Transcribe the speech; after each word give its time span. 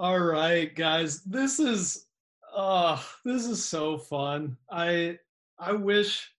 All 0.00 0.20
right, 0.20 0.72
guys. 0.76 1.22
This 1.24 1.58
is 1.58 2.06
uh 2.54 3.02
this 3.24 3.46
is 3.46 3.64
so 3.64 3.98
fun. 3.98 4.56
I 4.70 5.18
I 5.58 5.72
wish 5.72 6.32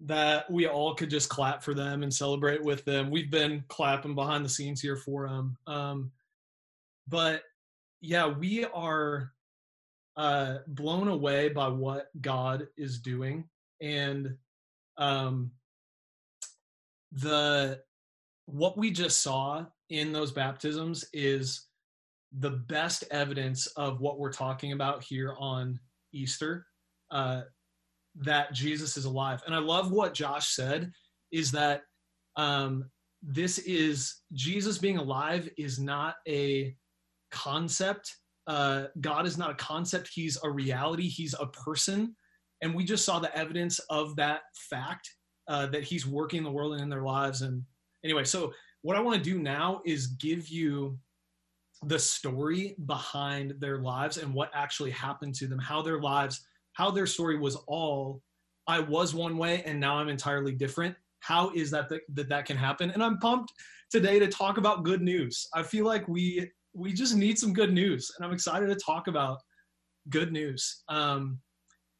that 0.00 0.50
we 0.50 0.66
all 0.66 0.96
could 0.96 1.08
just 1.08 1.28
clap 1.28 1.62
for 1.62 1.72
them 1.72 2.02
and 2.02 2.12
celebrate 2.12 2.64
with 2.64 2.84
them. 2.84 3.12
We've 3.12 3.30
been 3.30 3.62
clapping 3.68 4.16
behind 4.16 4.44
the 4.44 4.48
scenes 4.48 4.80
here 4.80 4.96
for 4.96 5.28
them. 5.28 5.56
Um 5.68 6.10
but 7.06 7.44
yeah, 8.00 8.26
we 8.26 8.64
are 8.64 9.34
uh 10.16 10.56
blown 10.66 11.06
away 11.06 11.48
by 11.48 11.68
what 11.68 12.08
God 12.20 12.66
is 12.76 12.98
doing 12.98 13.44
and 13.80 14.36
um 14.98 15.52
the 17.12 17.82
what 18.46 18.76
we 18.76 18.90
just 18.90 19.22
saw 19.22 19.64
in 19.90 20.12
those 20.12 20.32
baptisms 20.32 21.04
is 21.12 21.68
the 22.38 22.50
best 22.50 23.04
evidence 23.10 23.66
of 23.68 24.00
what 24.00 24.18
we're 24.18 24.32
talking 24.32 24.72
about 24.72 25.02
here 25.02 25.34
on 25.38 25.78
Easter, 26.12 26.66
uh, 27.10 27.42
that 28.16 28.52
Jesus 28.52 28.96
is 28.96 29.04
alive. 29.04 29.42
And 29.46 29.54
I 29.54 29.58
love 29.58 29.90
what 29.90 30.14
Josh 30.14 30.54
said 30.54 30.92
is 31.32 31.50
that 31.52 31.82
um, 32.36 32.84
this 33.22 33.58
is 33.58 34.22
Jesus 34.32 34.78
being 34.78 34.98
alive 34.98 35.48
is 35.58 35.78
not 35.78 36.16
a 36.26 36.74
concept. 37.30 38.16
Uh, 38.46 38.84
God 39.00 39.26
is 39.26 39.36
not 39.36 39.50
a 39.50 39.54
concept. 39.54 40.10
He's 40.12 40.38
a 40.42 40.50
reality. 40.50 41.08
He's 41.08 41.34
a 41.38 41.46
person. 41.46 42.14
And 42.62 42.74
we 42.74 42.84
just 42.84 43.04
saw 43.04 43.18
the 43.18 43.34
evidence 43.36 43.78
of 43.90 44.16
that 44.16 44.40
fact 44.54 45.08
uh, 45.48 45.66
that 45.66 45.84
he's 45.84 46.06
working 46.06 46.42
the 46.42 46.50
world 46.50 46.72
and 46.74 46.82
in 46.82 46.88
their 46.88 47.02
lives. 47.02 47.42
And 47.42 47.62
anyway, 48.04 48.24
so 48.24 48.52
what 48.82 48.96
I 48.96 49.00
want 49.00 49.22
to 49.22 49.30
do 49.30 49.38
now 49.38 49.82
is 49.84 50.08
give 50.08 50.48
you 50.48 50.98
the 51.86 51.98
story 51.98 52.76
behind 52.86 53.54
their 53.58 53.78
lives 53.78 54.18
and 54.18 54.34
what 54.34 54.50
actually 54.52 54.90
happened 54.90 55.34
to 55.34 55.46
them, 55.46 55.58
how 55.58 55.80
their 55.80 56.00
lives, 56.00 56.46
how 56.72 56.90
their 56.90 57.06
story 57.06 57.38
was 57.38 57.56
all 57.66 58.22
I 58.66 58.78
was 58.78 59.14
one 59.14 59.36
way 59.36 59.62
and 59.64 59.80
now 59.80 59.96
I'm 59.96 60.08
entirely 60.08 60.52
different. 60.52 60.94
How 61.20 61.50
is 61.50 61.70
that 61.72 61.88
that 61.88 62.02
that, 62.14 62.28
that 62.28 62.46
can 62.46 62.56
happen? 62.56 62.90
And 62.90 63.02
I'm 63.02 63.18
pumped 63.18 63.52
today 63.90 64.18
to 64.18 64.28
talk 64.28 64.58
about 64.58 64.84
good 64.84 65.02
news. 65.02 65.48
I 65.54 65.62
feel 65.62 65.84
like 65.84 66.06
we 66.06 66.50
we 66.72 66.92
just 66.92 67.16
need 67.16 67.38
some 67.38 67.52
good 67.52 67.72
news, 67.72 68.12
and 68.16 68.24
I'm 68.24 68.32
excited 68.32 68.68
to 68.68 68.76
talk 68.76 69.08
about 69.08 69.38
good 70.08 70.32
news. 70.32 70.82
Um, 70.88 71.40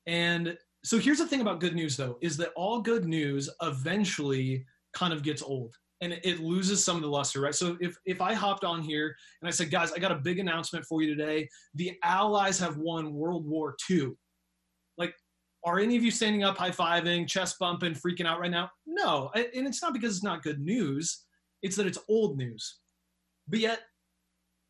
and 0.06 0.56
so 0.84 0.98
here's 0.98 1.18
the 1.18 1.26
thing 1.26 1.40
about 1.40 1.60
good 1.60 1.74
news, 1.74 1.96
though, 1.96 2.18
is 2.22 2.36
that 2.38 2.52
all 2.56 2.80
good 2.80 3.04
news 3.04 3.50
eventually 3.62 4.64
kind 4.94 5.12
of 5.12 5.22
gets 5.22 5.42
old 5.42 5.74
and 6.00 6.18
it 6.24 6.40
loses 6.40 6.82
some 6.82 6.96
of 6.96 7.02
the 7.02 7.08
luster, 7.08 7.40
right? 7.40 7.54
So 7.54 7.76
if 7.80 7.96
if 8.06 8.20
I 8.20 8.32
hopped 8.34 8.64
on 8.64 8.82
here 8.82 9.14
and 9.40 9.48
I 9.48 9.50
said, 9.50 9.70
guys, 9.70 9.92
I 9.92 9.98
got 9.98 10.12
a 10.12 10.16
big 10.16 10.38
announcement 10.38 10.84
for 10.86 11.02
you 11.02 11.14
today. 11.14 11.48
The 11.74 11.98
Allies 12.02 12.58
have 12.58 12.78
won 12.78 13.12
World 13.12 13.46
War 13.46 13.76
II. 13.90 14.12
Like, 14.96 15.14
are 15.64 15.78
any 15.78 15.96
of 15.96 16.02
you 16.02 16.10
standing 16.10 16.42
up, 16.42 16.56
high 16.56 16.70
fiving, 16.70 17.28
chest 17.28 17.58
bumping, 17.58 17.94
freaking 17.94 18.26
out 18.26 18.40
right 18.40 18.50
now? 18.50 18.70
No, 18.86 19.30
and 19.34 19.66
it's 19.66 19.82
not 19.82 19.92
because 19.92 20.16
it's 20.16 20.24
not 20.24 20.42
good 20.42 20.60
news. 20.60 21.24
It's 21.62 21.76
that 21.76 21.86
it's 21.86 21.98
old 22.08 22.38
news. 22.38 22.78
But 23.46 23.58
yet, 23.58 23.80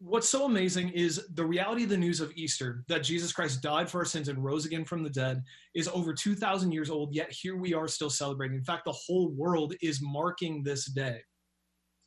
what's 0.01 0.31
so 0.31 0.47
amazing 0.47 0.89
is 0.91 1.27
the 1.34 1.45
reality 1.45 1.84
of 1.84 1.91
the 1.91 1.97
news 1.97 2.20
of 2.20 2.33
Easter 2.34 2.83
that 2.89 3.03
Jesus 3.03 3.33
Christ 3.33 3.61
died 3.61 3.89
for 3.89 3.98
our 3.98 4.06
sins 4.06 4.29
and 4.29 4.43
rose 4.43 4.65
again 4.65 4.84
from 4.84 5.03
the 5.03 5.11
dead 5.11 5.43
is 5.75 5.89
over 5.89 6.15
2,000 6.15 6.73
years 6.73 6.89
old, 6.89 7.15
yet 7.15 7.31
here 7.31 7.56
we 7.56 7.75
are 7.75 7.87
still 7.87 8.09
celebrating. 8.09 8.56
In 8.56 8.65
fact, 8.65 8.87
the 8.87 8.93
whole 8.93 9.28
world 9.28 9.75
is 9.83 10.01
marking 10.03 10.62
this 10.62 10.87
day. 10.87 11.21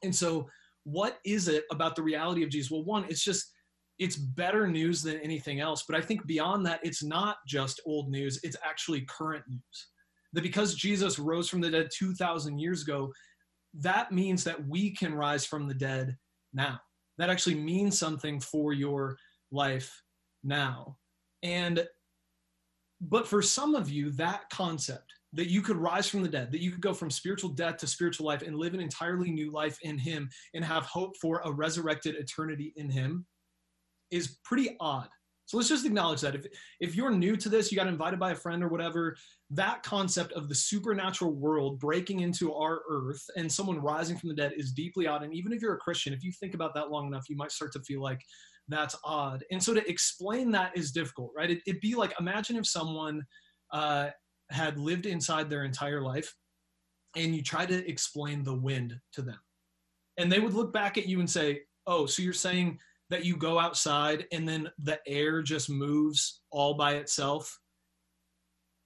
And 0.03 0.13
so, 0.13 0.49
what 0.85 1.19
is 1.23 1.47
it 1.47 1.65
about 1.71 1.95
the 1.95 2.01
reality 2.01 2.43
of 2.43 2.49
Jesus? 2.49 2.71
Well, 2.71 2.83
one, 2.83 3.05
it's 3.07 3.23
just, 3.23 3.51
it's 3.99 4.17
better 4.17 4.67
news 4.67 5.03
than 5.03 5.19
anything 5.19 5.59
else. 5.59 5.85
But 5.87 5.95
I 5.95 6.01
think 6.01 6.25
beyond 6.25 6.65
that, 6.65 6.81
it's 6.83 7.03
not 7.03 7.37
just 7.47 7.79
old 7.85 8.09
news, 8.09 8.39
it's 8.43 8.57
actually 8.65 9.01
current 9.01 9.45
news. 9.47 9.87
That 10.33 10.41
because 10.41 10.75
Jesus 10.75 11.19
rose 11.19 11.47
from 11.47 11.61
the 11.61 11.69
dead 11.69 11.89
2,000 11.95 12.57
years 12.57 12.81
ago, 12.81 13.13
that 13.75 14.11
means 14.11 14.43
that 14.43 14.67
we 14.67 14.95
can 14.95 15.13
rise 15.13 15.45
from 15.45 15.67
the 15.67 15.75
dead 15.75 16.17
now 16.53 16.81
that 17.17 17.29
actually 17.29 17.55
means 17.55 17.97
something 17.97 18.39
for 18.39 18.73
your 18.73 19.17
life 19.51 20.01
now. 20.43 20.97
And 21.41 21.85
but 23.01 23.27
for 23.27 23.41
some 23.41 23.75
of 23.75 23.89
you, 23.89 24.11
that 24.11 24.49
concept 24.49 25.13
that 25.33 25.49
you 25.49 25.61
could 25.61 25.75
rise 25.75 26.07
from 26.07 26.21
the 26.21 26.29
dead, 26.29 26.51
that 26.51 26.61
you 26.61 26.71
could 26.71 26.81
go 26.81 26.93
from 26.93 27.09
spiritual 27.09 27.49
death 27.49 27.77
to 27.77 27.87
spiritual 27.87 28.27
life 28.27 28.43
and 28.43 28.55
live 28.55 28.73
an 28.73 28.79
entirely 28.79 29.31
new 29.31 29.51
life 29.51 29.77
in 29.81 29.97
Him 29.97 30.29
and 30.53 30.63
have 30.63 30.83
hope 30.83 31.17
for 31.19 31.41
a 31.43 31.51
resurrected 31.51 32.15
eternity 32.15 32.71
in 32.77 32.89
Him 32.89 33.25
is 34.11 34.37
pretty 34.43 34.77
odd. 34.79 35.09
So 35.53 35.57
let's 35.57 35.69
just 35.69 35.85
acknowledge 35.85 36.21
that. 36.21 36.33
If, 36.33 36.47
if 36.79 36.95
you're 36.95 37.11
new 37.11 37.37
to 37.37 37.47
this, 37.47 37.71
you 37.71 37.75
got 37.75 37.85
invited 37.85 38.19
by 38.19 38.31
a 38.31 38.35
friend 38.35 38.63
or 38.63 38.69
whatever, 38.69 39.15
that 39.51 39.83
concept 39.83 40.31
of 40.31 40.49
the 40.49 40.55
supernatural 40.55 41.31
world 41.31 41.79
breaking 41.79 42.21
into 42.21 42.55
our 42.55 42.81
earth 42.89 43.23
and 43.35 43.51
someone 43.51 43.77
rising 43.77 44.17
from 44.17 44.29
the 44.29 44.35
dead 44.35 44.53
is 44.57 44.71
deeply 44.71 45.05
odd. 45.05 45.21
And 45.21 45.31
even 45.31 45.53
if 45.53 45.61
you're 45.61 45.75
a 45.75 45.77
Christian, 45.77 46.11
if 46.11 46.23
you 46.23 46.31
think 46.31 46.55
about 46.55 46.73
that 46.73 46.89
long 46.89 47.05
enough, 47.05 47.29
you 47.29 47.35
might 47.35 47.51
start 47.51 47.71
to 47.73 47.81
feel 47.81 48.01
like 48.01 48.19
that's 48.67 48.95
odd. 49.03 49.43
And 49.51 49.61
so 49.61 49.75
to 49.75 49.87
explain 49.87 50.49
that 50.53 50.75
is 50.75 50.91
difficult, 50.91 51.31
right? 51.37 51.51
It, 51.51 51.61
would 51.67 51.81
be 51.81 51.93
like 51.93 52.15
imagine 52.19 52.55
if 52.55 52.65
someone 52.65 53.21
uh, 53.71 54.09
had 54.49 54.79
lived 54.79 55.05
inside 55.05 55.51
their 55.51 55.65
entire 55.65 56.01
life 56.01 56.33
and 57.15 57.35
you 57.35 57.43
try 57.43 57.67
to 57.67 57.87
explain 57.87 58.43
the 58.43 58.55
wind 58.55 58.95
to 59.11 59.21
them. 59.21 59.37
And 60.17 60.31
they 60.31 60.39
would 60.39 60.55
look 60.55 60.73
back 60.73 60.97
at 60.97 61.05
you 61.05 61.19
and 61.19 61.29
say, 61.29 61.61
Oh, 61.85 62.07
so 62.07 62.23
you're 62.23 62.33
saying 62.33 62.79
that 63.09 63.25
you 63.25 63.35
go 63.35 63.59
outside 63.59 64.25
and 64.31 64.47
then 64.47 64.69
the 64.79 64.99
air 65.07 65.41
just 65.41 65.69
moves 65.69 66.41
all 66.51 66.73
by 66.73 66.95
itself? 66.95 67.59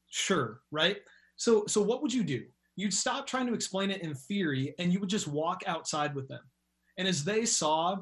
Sure, 0.10 0.62
right? 0.72 0.98
So 1.36 1.66
so 1.68 1.82
what 1.82 2.02
would 2.02 2.14
you 2.14 2.24
do? 2.24 2.46
You'd 2.76 2.94
stop 2.94 3.26
trying 3.26 3.48
to 3.48 3.54
explain 3.54 3.92
it 3.92 4.02
in 4.02 4.14
theory 4.14 4.76
and 4.80 4.94
you 4.94 5.00
would 5.00 5.10
just 5.10 5.28
walk 5.28 5.64
outside 5.66 6.14
with 6.16 6.28
them. 6.28 6.42
And 6.98 7.08
as 7.08 7.24
they 7.24 7.46
saw 7.46 7.98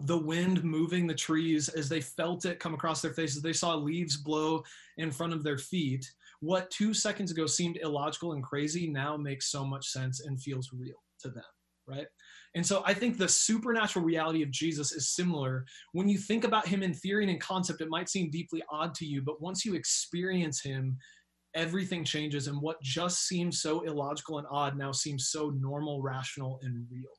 the 0.00 0.18
wind 0.18 0.64
moving 0.64 1.06
the 1.06 1.14
trees, 1.14 1.68
as 1.68 1.88
they 1.88 2.00
felt 2.00 2.44
it 2.44 2.58
come 2.58 2.74
across 2.74 3.00
their 3.00 3.12
faces, 3.12 3.42
they 3.42 3.52
saw 3.52 3.74
leaves 3.74 4.16
blow 4.16 4.62
in 4.96 5.10
front 5.10 5.32
of 5.32 5.44
their 5.44 5.58
feet. 5.58 6.10
What 6.40 6.70
two 6.70 6.92
seconds 6.92 7.30
ago 7.30 7.46
seemed 7.46 7.78
illogical 7.78 8.32
and 8.32 8.42
crazy 8.42 8.88
now 8.88 9.16
makes 9.16 9.50
so 9.50 9.64
much 9.64 9.88
sense 9.88 10.20
and 10.26 10.40
feels 10.40 10.70
real 10.72 11.02
to 11.20 11.30
them, 11.30 11.44
right? 11.86 12.06
And 12.54 12.64
so 12.64 12.82
I 12.86 12.94
think 12.94 13.18
the 13.18 13.28
supernatural 13.28 14.04
reality 14.04 14.42
of 14.42 14.50
Jesus 14.50 14.92
is 14.92 15.14
similar. 15.14 15.64
When 15.92 16.08
you 16.08 16.18
think 16.18 16.44
about 16.44 16.68
him 16.68 16.82
in 16.82 16.94
theory 16.94 17.24
and 17.24 17.30
in 17.30 17.40
concept, 17.40 17.80
it 17.80 17.88
might 17.88 18.08
seem 18.08 18.30
deeply 18.30 18.62
odd 18.70 18.94
to 18.94 19.06
you, 19.06 19.22
but 19.22 19.42
once 19.42 19.64
you 19.64 19.74
experience 19.74 20.62
him, 20.62 20.96
everything 21.54 22.04
changes. 22.04 22.46
And 22.46 22.60
what 22.60 22.80
just 22.82 23.26
seems 23.26 23.60
so 23.60 23.82
illogical 23.82 24.38
and 24.38 24.46
odd 24.50 24.76
now 24.76 24.92
seems 24.92 25.30
so 25.30 25.50
normal, 25.50 26.02
rational, 26.02 26.60
and 26.62 26.86
real. 26.90 27.10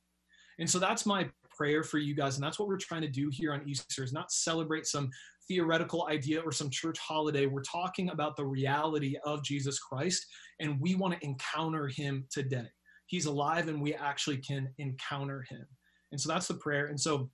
And 0.60 0.70
so 0.70 0.80
that's 0.80 1.06
my 1.06 1.30
prayer 1.56 1.84
for 1.84 1.98
you 1.98 2.16
guys. 2.16 2.36
And 2.36 2.44
that's 2.44 2.60
what 2.60 2.68
we're 2.68 2.78
trying 2.78 3.02
to 3.02 3.10
do 3.10 3.30
here 3.32 3.54
on 3.54 3.68
Easter 3.68 4.04
is 4.04 4.14
not 4.14 4.32
celebrate 4.32 4.86
some 4.86 5.10
theoretical 5.48 6.08
idea 6.10 6.42
or 6.42 6.52
some 6.52 6.70
church 6.70 6.98
holiday. 7.00 7.46
We're 7.46 7.62
talking 7.62 8.10
about 8.10 8.36
the 8.36 8.46
reality 8.46 9.16
of 9.26 9.44
Jesus 9.44 9.80
Christ, 9.80 10.26
and 10.60 10.80
we 10.80 10.96
want 10.96 11.14
to 11.14 11.26
encounter 11.26 11.88
him 11.88 12.26
today 12.32 12.68
he's 13.06 13.26
alive 13.26 13.68
and 13.68 13.82
we 13.82 13.94
actually 13.94 14.38
can 14.38 14.70
encounter 14.78 15.46
him. 15.50 15.66
And 16.12 16.20
so 16.20 16.30
that's 16.30 16.48
the 16.48 16.56
prayer. 16.56 16.88
And 16.88 17.00
so 17.00 17.30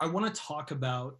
I 0.00 0.06
want 0.06 0.32
to 0.32 0.40
talk 0.40 0.70
about 0.70 1.18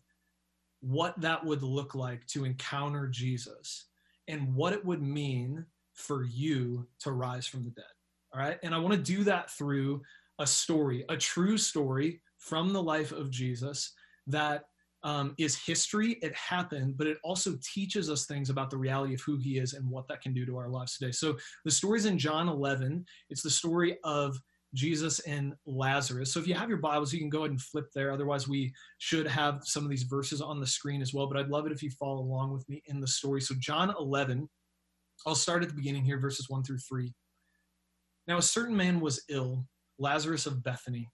what 0.81 1.19
that 1.21 1.45
would 1.45 1.63
look 1.63 1.95
like 1.95 2.27
to 2.27 2.45
encounter 2.45 3.09
Jesus 3.09 3.87
and 4.29 4.55
what 4.55 4.73
it 4.73 4.85
would 4.85 5.03
mean 5.03 5.65
for 5.95 6.25
you 6.25 6.87
to 7.01 7.13
rise 7.13 7.47
from 7.47 7.65
the 7.65 7.71
dead. 7.71 7.85
All 8.33 8.41
right. 8.41 8.59
And 8.63 8.75
I 8.75 8.79
want 8.79 8.95
to 8.95 9.01
do 9.01 9.25
that 9.25 9.51
through 9.51 10.03
a 10.39 10.47
story, 10.47 11.05
a 11.09 11.17
true 11.17 11.57
story 11.57 12.21
from 12.39 12.73
the 12.73 12.83
life 12.83 13.13
of 13.13 13.31
Jesus 13.31 13.93
that 14.27 14.65
um, 15.05 15.35
is 15.39 15.57
history. 15.57 16.19
It 16.23 16.35
happened, 16.35 16.97
but 16.97 17.07
it 17.07 17.19
also 17.23 17.57
teaches 17.63 18.11
us 18.11 18.27
things 18.27 18.51
about 18.51 18.71
the 18.71 18.79
reality 18.79 19.15
of 19.15 19.21
who 19.21 19.37
he 19.37 19.59
is 19.59 19.75
and 19.75 19.89
what 19.89 20.09
that 20.09 20.23
can 20.23 20.33
do 20.33 20.47
to 20.47 20.57
our 20.57 20.69
lives 20.69 20.97
today. 20.97 21.13
So 21.13 21.37
the 21.65 21.71
story's 21.71 22.07
in 22.07 22.19
John 22.19 22.49
11. 22.49 23.05
It's 23.29 23.43
the 23.43 23.51
story 23.51 23.99
of 24.03 24.37
Jesus 24.73 25.21
and 25.21 25.55
Lazarus. 25.67 26.33
So 26.33 26.41
if 26.41 26.49
you 26.49 26.55
have 26.55 26.71
your 26.71 26.79
Bibles, 26.79 27.13
you 27.13 27.21
can 27.21 27.29
go 27.29 27.41
ahead 27.41 27.51
and 27.51 27.61
flip 27.61 27.87
there. 27.95 28.13
Otherwise, 28.13 28.49
we 28.49 28.73
should 28.99 29.27
have 29.29 29.61
some 29.63 29.85
of 29.85 29.91
these 29.91 30.03
verses 30.05 30.41
on 30.41 30.59
the 30.59 30.67
screen 30.67 31.03
as 31.03 31.13
well. 31.13 31.27
But 31.27 31.39
I'd 31.39 31.51
love 31.51 31.67
it 31.67 31.73
if 31.73 31.83
you 31.83 31.91
follow 31.91 32.21
along 32.21 32.53
with 32.53 32.69
me 32.69 32.83
in 32.87 32.99
the 32.99 33.07
story. 33.07 33.43
So 33.43 33.55
John 33.59 33.95
11, 34.01 34.49
I'll 35.27 35.35
start 35.35 35.63
at 35.63 35.69
the 35.69 35.77
beginning 35.77 36.05
here, 36.05 36.19
verses 36.19 36.49
1 36.49 36.65
through 36.65 36.79
3. 36.79 37.13
Now, 38.27 38.39
a 38.39 38.43
certain 38.43 38.77
man 38.77 39.01
was 39.01 39.23
ill, 39.29 39.67
Lazarus 39.99 40.47
of 40.47 40.63
Bethany, 40.65 41.09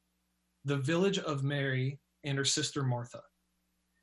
the 0.64 0.76
village 0.76 1.18
of 1.18 1.42
Mary 1.42 1.98
and 2.24 2.38
her 2.38 2.44
sister 2.44 2.84
Martha. 2.84 3.20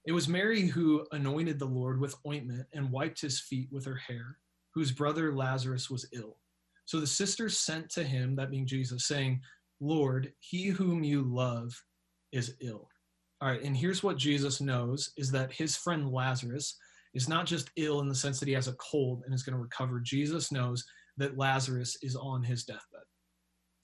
It 0.07 0.13
was 0.13 0.29
Mary 0.29 0.65
who 0.65 1.05
anointed 1.11 1.59
the 1.59 1.65
Lord 1.65 1.99
with 1.99 2.15
ointment 2.25 2.65
and 2.73 2.89
wiped 2.89 3.19
his 3.19 3.41
feet 3.41 3.67
with 3.73 3.83
her 3.83 3.97
hair, 3.97 4.37
whose 4.73 4.93
brother 4.93 5.35
Lazarus 5.35 5.89
was 5.89 6.07
ill. 6.13 6.37
So 6.85 7.01
the 7.01 7.05
sisters 7.05 7.57
sent 7.57 7.89
to 7.89 8.05
him, 8.05 8.33
that 8.37 8.49
being 8.49 8.65
Jesus, 8.65 9.05
saying, 9.05 9.41
Lord, 9.81 10.31
he 10.39 10.67
whom 10.67 11.03
you 11.03 11.23
love 11.23 11.73
is 12.31 12.55
ill. 12.61 12.87
All 13.41 13.49
right, 13.49 13.61
and 13.61 13.75
here's 13.75 14.01
what 14.01 14.15
Jesus 14.15 14.61
knows 14.61 15.11
is 15.17 15.29
that 15.31 15.51
his 15.51 15.75
friend 15.75 16.09
Lazarus 16.09 16.77
is 17.13 17.27
not 17.27 17.45
just 17.45 17.69
ill 17.75 17.99
in 17.99 18.07
the 18.07 18.15
sense 18.15 18.39
that 18.39 18.47
he 18.47 18.53
has 18.53 18.69
a 18.69 18.75
cold 18.75 19.23
and 19.25 19.33
is 19.33 19.43
going 19.43 19.57
to 19.57 19.61
recover. 19.61 19.99
Jesus 19.99 20.53
knows 20.53 20.85
that 21.17 21.37
Lazarus 21.37 21.97
is 22.01 22.15
on 22.15 22.43
his 22.43 22.63
deathbed. 22.63 22.96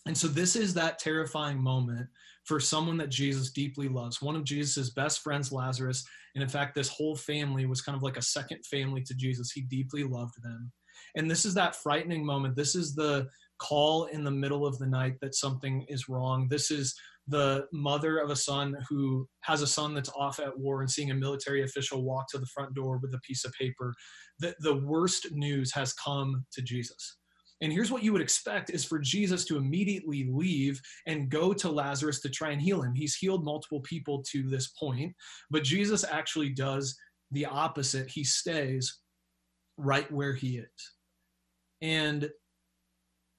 And 0.06 0.18
so 0.18 0.28
this 0.28 0.56
is 0.56 0.74
that 0.74 1.00
terrifying 1.00 1.62
moment 1.62 2.08
for 2.46 2.60
someone 2.60 2.98
that 2.98 3.10
Jesus 3.10 3.52
deeply 3.52 3.88
loves. 3.88 4.22
One 4.22 4.36
of 4.36 4.44
Jesus's 4.44 4.90
best 4.90 5.22
friends, 5.22 5.52
Lazarus, 5.52 6.04
and 6.36 6.44
in 6.44 6.50
fact, 6.50 6.76
this 6.76 6.90
whole 6.90 7.16
family 7.16 7.66
was 7.66 7.82
kind 7.82 7.96
of 7.96 8.04
like 8.04 8.18
a 8.18 8.22
second 8.22 8.66
family 8.66 9.02
to 9.04 9.14
Jesus. 9.14 9.52
He 9.52 9.62
deeply 9.62 10.04
loved 10.04 10.42
them. 10.44 10.72
And 11.16 11.30
this 11.30 11.46
is 11.46 11.54
that 11.54 11.76
frightening 11.76 12.26
moment. 12.26 12.56
This 12.56 12.76
is 12.76 12.96
the 12.96 13.28
call 13.60 14.06
in 14.06 14.24
the 14.24 14.32
middle 14.32 14.66
of 14.66 14.78
the 14.78 14.88
night 14.88 15.16
that 15.22 15.36
something 15.36 15.86
is 15.88 16.10
wrong. 16.10 16.48
This 16.50 16.70
is 16.70 16.94
the 17.28 17.66
mother 17.72 18.18
of 18.18 18.30
a 18.30 18.36
son 18.36 18.76
who 18.90 19.28
has 19.42 19.62
a 19.62 19.68
son 19.68 19.94
that's 19.94 20.10
off 20.10 20.40
at 20.40 20.58
war 20.58 20.82
and 20.82 20.92
seeing 20.92 21.12
a 21.12 21.16
military 21.16 21.64
official 21.64 22.04
walk 22.04 22.26
to 22.30 22.38
the 22.38 22.48
front 22.48 22.74
door 22.76 22.98
with 22.98 23.14
a 23.14 23.20
piece 23.20 23.46
of 23.46 23.54
paper. 23.54 23.94
The, 24.40 24.54
the 24.60 24.76
worst 24.76 25.28
news 25.32 25.72
has 25.74 25.94
come 25.94 26.46
to 26.52 26.62
Jesus. 26.62 27.18
And 27.64 27.72
here's 27.72 27.92
what 27.92 28.04
you 28.04 28.12
would 28.12 28.22
expect 28.22 28.72
is 28.72 28.84
for 28.84 29.00
Jesus 29.00 29.46
to 29.46 29.56
immediately 29.56 30.28
leave 30.30 30.82
and 31.08 31.30
go 31.30 31.54
to 31.54 31.72
Lazarus 31.72 32.20
to 32.20 32.30
try 32.30 32.52
and 32.52 32.62
heal 32.62 32.82
him. 32.82 32.94
He's 32.94 33.16
healed 33.16 33.46
multiple 33.46 33.80
people 33.80 34.22
to 34.32 34.44
this 34.50 34.68
point, 34.78 35.16
but 35.50 35.64
Jesus 35.64 36.04
actually 36.04 36.50
does 36.50 36.94
the 37.32 37.46
opposite. 37.46 38.12
He 38.12 38.26
stays 38.26 39.00
right 39.78 40.12
where 40.12 40.34
he 40.34 40.58
is. 40.58 40.92
And 41.82 42.30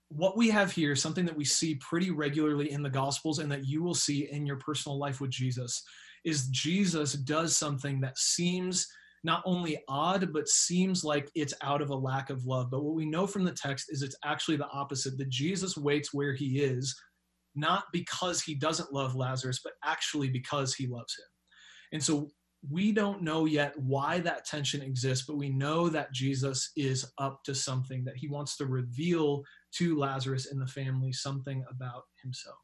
what 0.09 0.39
we 0.39 0.49
have 0.49 0.73
here, 0.73 0.97
something 0.97 1.27
that 1.27 1.37
we 1.37 1.45
see 1.45 1.75
pretty 1.75 2.11
regularly 2.11 2.71
in 2.71 2.83
the 2.83 2.89
Gospels 2.89 3.41
and 3.41 3.53
that 3.53 3.67
you 3.67 3.83
will 3.83 3.95
see 3.95 4.31
in 4.31 4.47
your 4.47 4.57
personal 4.57 4.99
life 4.99 5.21
with 5.21 5.31
Jesus, 5.31 5.83
is 6.25 6.49
Jesus 6.49 7.13
does 7.13 7.59
something 7.59 8.01
that 8.01 8.17
seems 8.17 8.89
not 9.25 9.43
only 9.47 9.83
odd, 9.89 10.33
but 10.33 10.49
seems 10.49 11.03
like 11.03 11.31
it's 11.35 11.55
out 11.63 11.81
of 11.81 11.89
a 11.89 11.97
lack 11.97 12.29
of 12.29 12.45
love. 12.45 12.71
But 12.71 12.85
what 12.85 12.95
we 12.95 13.07
know 13.07 13.27
from 13.27 13.45
the 13.45 13.53
text 13.53 13.87
is 13.89 14.03
it's 14.03 14.17
actually 14.23 14.59
the 14.59 14.69
opposite 14.69 15.17
that 15.17 15.31
Jesus 15.31 15.77
waits 15.79 16.13
where 16.13 16.35
he 16.35 16.61
is, 16.61 16.95
not 17.55 17.85
because 17.91 18.43
he 18.43 18.55
doesn't 18.55 18.93
love 18.93 19.17
Lazarus, 19.17 19.61
but 19.65 19.73
actually 19.83 20.29
because 20.29 20.75
he 20.75 20.87
loves 20.87 21.17
him. 21.19 21.25
And 21.93 22.03
so 22.03 22.31
we 22.71 22.93
don't 22.93 23.23
know 23.23 23.47
yet 23.47 23.73
why 23.79 24.21
that 24.21 24.45
tension 24.45 24.83
exists, 24.83 25.25
but 25.27 25.37
we 25.37 25.49
know 25.49 25.89
that 25.89 26.13
Jesus 26.13 26.71
is 26.77 27.07
up 27.19 27.43
to 27.45 27.55
something, 27.55 28.05
that 28.05 28.17
he 28.17 28.29
wants 28.29 28.57
to 28.59 28.67
reveal 28.67 29.43
to 29.77 29.99
Lazarus 29.99 30.51
and 30.51 30.61
the 30.61 30.67
family 30.67 31.13
something 31.13 31.65
about 31.71 32.03
himself. 32.23 32.57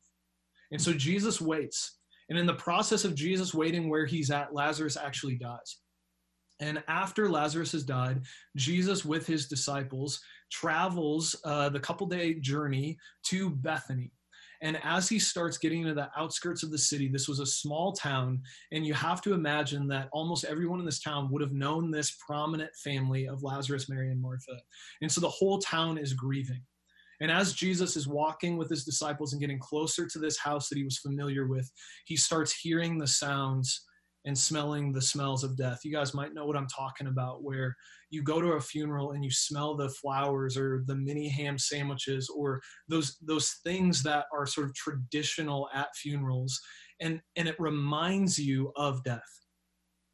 And 0.72 0.80
so 0.80 0.92
Jesus 0.92 1.40
waits. 1.40 1.98
And 2.28 2.38
in 2.38 2.46
the 2.46 2.54
process 2.54 3.04
of 3.04 3.14
Jesus 3.14 3.54
waiting 3.54 3.88
where 3.88 4.06
he's 4.06 4.30
at, 4.30 4.54
Lazarus 4.54 4.96
actually 4.96 5.36
dies. 5.36 5.78
And 6.60 6.82
after 6.88 7.28
Lazarus 7.28 7.72
has 7.72 7.84
died, 7.84 8.22
Jesus, 8.56 9.04
with 9.04 9.26
his 9.26 9.48
disciples, 9.48 10.20
travels 10.52 11.34
uh, 11.44 11.70
the 11.70 11.80
couple 11.80 12.06
day 12.06 12.34
journey 12.34 12.98
to 13.24 13.50
Bethany. 13.50 14.12
And 14.62 14.78
as 14.84 15.08
he 15.08 15.18
starts 15.18 15.56
getting 15.56 15.82
into 15.82 15.94
the 15.94 16.10
outskirts 16.16 16.62
of 16.62 16.70
the 16.70 16.76
city, 16.76 17.08
this 17.08 17.28
was 17.28 17.40
a 17.40 17.46
small 17.46 17.92
town. 17.92 18.42
And 18.72 18.86
you 18.86 18.92
have 18.92 19.22
to 19.22 19.32
imagine 19.32 19.88
that 19.88 20.10
almost 20.12 20.44
everyone 20.44 20.80
in 20.80 20.84
this 20.84 21.00
town 21.00 21.30
would 21.30 21.40
have 21.40 21.52
known 21.52 21.90
this 21.90 22.16
prominent 22.26 22.70
family 22.76 23.26
of 23.26 23.42
Lazarus, 23.42 23.88
Mary, 23.88 24.10
and 24.10 24.20
Martha. 24.20 24.60
And 25.00 25.10
so 25.10 25.22
the 25.22 25.30
whole 25.30 25.58
town 25.60 25.96
is 25.96 26.12
grieving. 26.12 26.60
And 27.22 27.30
as 27.30 27.54
Jesus 27.54 27.96
is 27.96 28.08
walking 28.08 28.56
with 28.56 28.68
his 28.68 28.84
disciples 28.84 29.32
and 29.32 29.40
getting 29.40 29.58
closer 29.58 30.06
to 30.06 30.18
this 30.18 30.38
house 30.38 30.68
that 30.68 30.78
he 30.78 30.84
was 30.84 30.98
familiar 30.98 31.46
with, 31.46 31.70
he 32.04 32.16
starts 32.16 32.52
hearing 32.52 32.98
the 32.98 33.06
sounds 33.06 33.86
and 34.24 34.36
smelling 34.36 34.92
the 34.92 35.00
smells 35.00 35.44
of 35.44 35.56
death. 35.56 35.80
You 35.84 35.92
guys 35.92 36.14
might 36.14 36.34
know 36.34 36.46
what 36.46 36.56
I'm 36.56 36.66
talking 36.66 37.06
about, 37.06 37.42
where 37.42 37.74
you 38.10 38.22
go 38.22 38.40
to 38.40 38.52
a 38.52 38.60
funeral 38.60 39.12
and 39.12 39.24
you 39.24 39.30
smell 39.30 39.76
the 39.76 39.88
flowers 39.88 40.56
or 40.56 40.82
the 40.86 40.96
mini 40.96 41.28
ham 41.28 41.58
sandwiches 41.58 42.28
or 42.34 42.60
those 42.88 43.16
those 43.22 43.56
things 43.64 44.02
that 44.02 44.26
are 44.32 44.46
sort 44.46 44.66
of 44.66 44.74
traditional 44.74 45.68
at 45.74 45.94
funerals, 45.96 46.60
and 47.00 47.20
and 47.36 47.48
it 47.48 47.58
reminds 47.58 48.38
you 48.38 48.72
of 48.76 49.02
death 49.04 49.40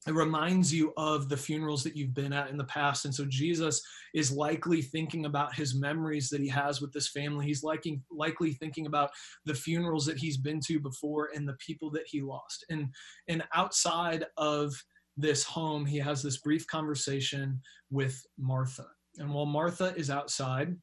it 0.06 0.14
reminds 0.14 0.72
you 0.72 0.92
of 0.96 1.28
the 1.28 1.36
funerals 1.36 1.82
that 1.82 1.96
you've 1.96 2.14
been 2.14 2.32
at 2.32 2.50
in 2.50 2.56
the 2.56 2.64
past. 2.64 3.04
And 3.04 3.14
so 3.14 3.24
Jesus 3.28 3.82
is 4.14 4.30
likely 4.30 4.80
thinking 4.80 5.26
about 5.26 5.54
his 5.54 5.74
memories 5.74 6.28
that 6.30 6.40
he 6.40 6.48
has 6.48 6.80
with 6.80 6.92
this 6.92 7.08
family. 7.08 7.46
He's 7.46 7.64
liking, 7.64 8.02
likely 8.10 8.52
thinking 8.52 8.86
about 8.86 9.10
the 9.44 9.54
funerals 9.54 10.06
that 10.06 10.18
he's 10.18 10.36
been 10.36 10.60
to 10.66 10.78
before 10.78 11.30
and 11.34 11.48
the 11.48 11.56
people 11.64 11.90
that 11.90 12.04
he 12.06 12.22
lost. 12.22 12.64
And, 12.70 12.88
and 13.28 13.42
outside 13.54 14.26
of 14.36 14.72
this 15.16 15.42
home, 15.42 15.84
he 15.84 15.98
has 15.98 16.22
this 16.22 16.38
brief 16.38 16.66
conversation 16.68 17.60
with 17.90 18.24
Martha. 18.38 18.86
And 19.18 19.32
while 19.32 19.46
Martha 19.46 19.94
is 19.96 20.10
outside, 20.10 20.76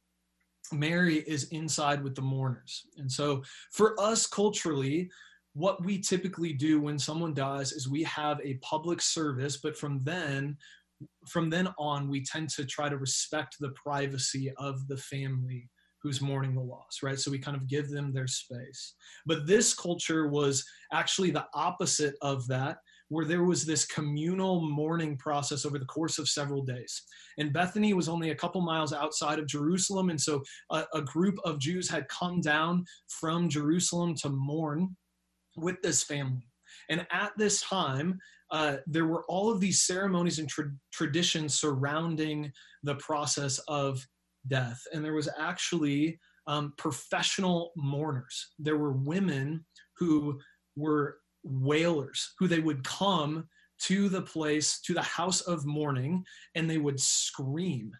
Mary 0.72 1.18
is 1.18 1.44
inside 1.44 2.02
with 2.02 2.14
the 2.14 2.22
mourners. 2.22 2.86
And 2.98 3.10
so 3.10 3.42
for 3.70 3.98
us 4.00 4.26
culturally, 4.26 5.10
what 5.54 5.84
we 5.84 5.98
typically 6.00 6.52
do 6.52 6.80
when 6.80 6.98
someone 6.98 7.32
dies 7.32 7.72
is 7.72 7.88
we 7.88 8.02
have 8.02 8.40
a 8.42 8.54
public 8.54 9.00
service, 9.00 9.58
but 9.62 9.76
from 9.76 10.00
then 10.04 10.56
from 11.28 11.50
then 11.50 11.68
on 11.78 12.08
we 12.08 12.24
tend 12.24 12.48
to 12.48 12.64
try 12.64 12.88
to 12.88 12.96
respect 12.96 13.56
the 13.60 13.70
privacy 13.70 14.52
of 14.58 14.86
the 14.88 14.96
family 14.96 15.68
who's 16.02 16.20
mourning 16.20 16.54
the 16.54 16.60
loss, 16.60 16.98
right? 17.02 17.18
So 17.18 17.30
we 17.30 17.38
kind 17.38 17.56
of 17.56 17.66
give 17.66 17.88
them 17.88 18.12
their 18.12 18.26
space. 18.26 18.94
But 19.24 19.46
this 19.46 19.74
culture 19.74 20.28
was 20.28 20.64
actually 20.92 21.30
the 21.30 21.46
opposite 21.54 22.14
of 22.20 22.46
that, 22.48 22.76
where 23.08 23.24
there 23.24 23.44
was 23.44 23.64
this 23.64 23.86
communal 23.86 24.60
mourning 24.60 25.16
process 25.16 25.64
over 25.64 25.78
the 25.78 25.86
course 25.86 26.18
of 26.18 26.28
several 26.28 26.62
days. 26.62 27.02
And 27.38 27.54
Bethany 27.54 27.94
was 27.94 28.08
only 28.08 28.30
a 28.30 28.34
couple 28.34 28.60
miles 28.60 28.92
outside 28.92 29.38
of 29.38 29.46
Jerusalem. 29.46 30.10
And 30.10 30.20
so 30.20 30.42
a, 30.70 30.84
a 30.92 31.00
group 31.00 31.38
of 31.44 31.58
Jews 31.58 31.88
had 31.88 32.06
come 32.08 32.42
down 32.42 32.84
from 33.08 33.48
Jerusalem 33.48 34.14
to 34.16 34.28
mourn 34.28 34.94
with 35.56 35.80
this 35.82 36.02
family. 36.02 36.46
And 36.88 37.06
at 37.10 37.32
this 37.36 37.62
time, 37.62 38.18
uh, 38.50 38.76
there 38.86 39.06
were 39.06 39.24
all 39.24 39.50
of 39.50 39.60
these 39.60 39.82
ceremonies 39.82 40.38
and 40.38 40.48
tra- 40.48 40.72
traditions 40.92 41.54
surrounding 41.54 42.52
the 42.82 42.96
process 42.96 43.58
of 43.68 44.06
death. 44.48 44.80
And 44.92 45.04
there 45.04 45.14
was 45.14 45.28
actually 45.38 46.18
um, 46.46 46.74
professional 46.76 47.72
mourners. 47.76 48.52
There 48.58 48.76
were 48.76 48.92
women 48.92 49.64
who 49.96 50.40
were 50.76 51.18
wailers, 51.42 52.34
who 52.38 52.48
they 52.48 52.60
would 52.60 52.84
come 52.84 53.48
to 53.80 54.08
the 54.08 54.22
place, 54.22 54.80
to 54.82 54.94
the 54.94 55.02
house 55.02 55.40
of 55.42 55.66
mourning, 55.66 56.24
and 56.54 56.68
they 56.68 56.78
would 56.78 57.00
scream 57.00 57.92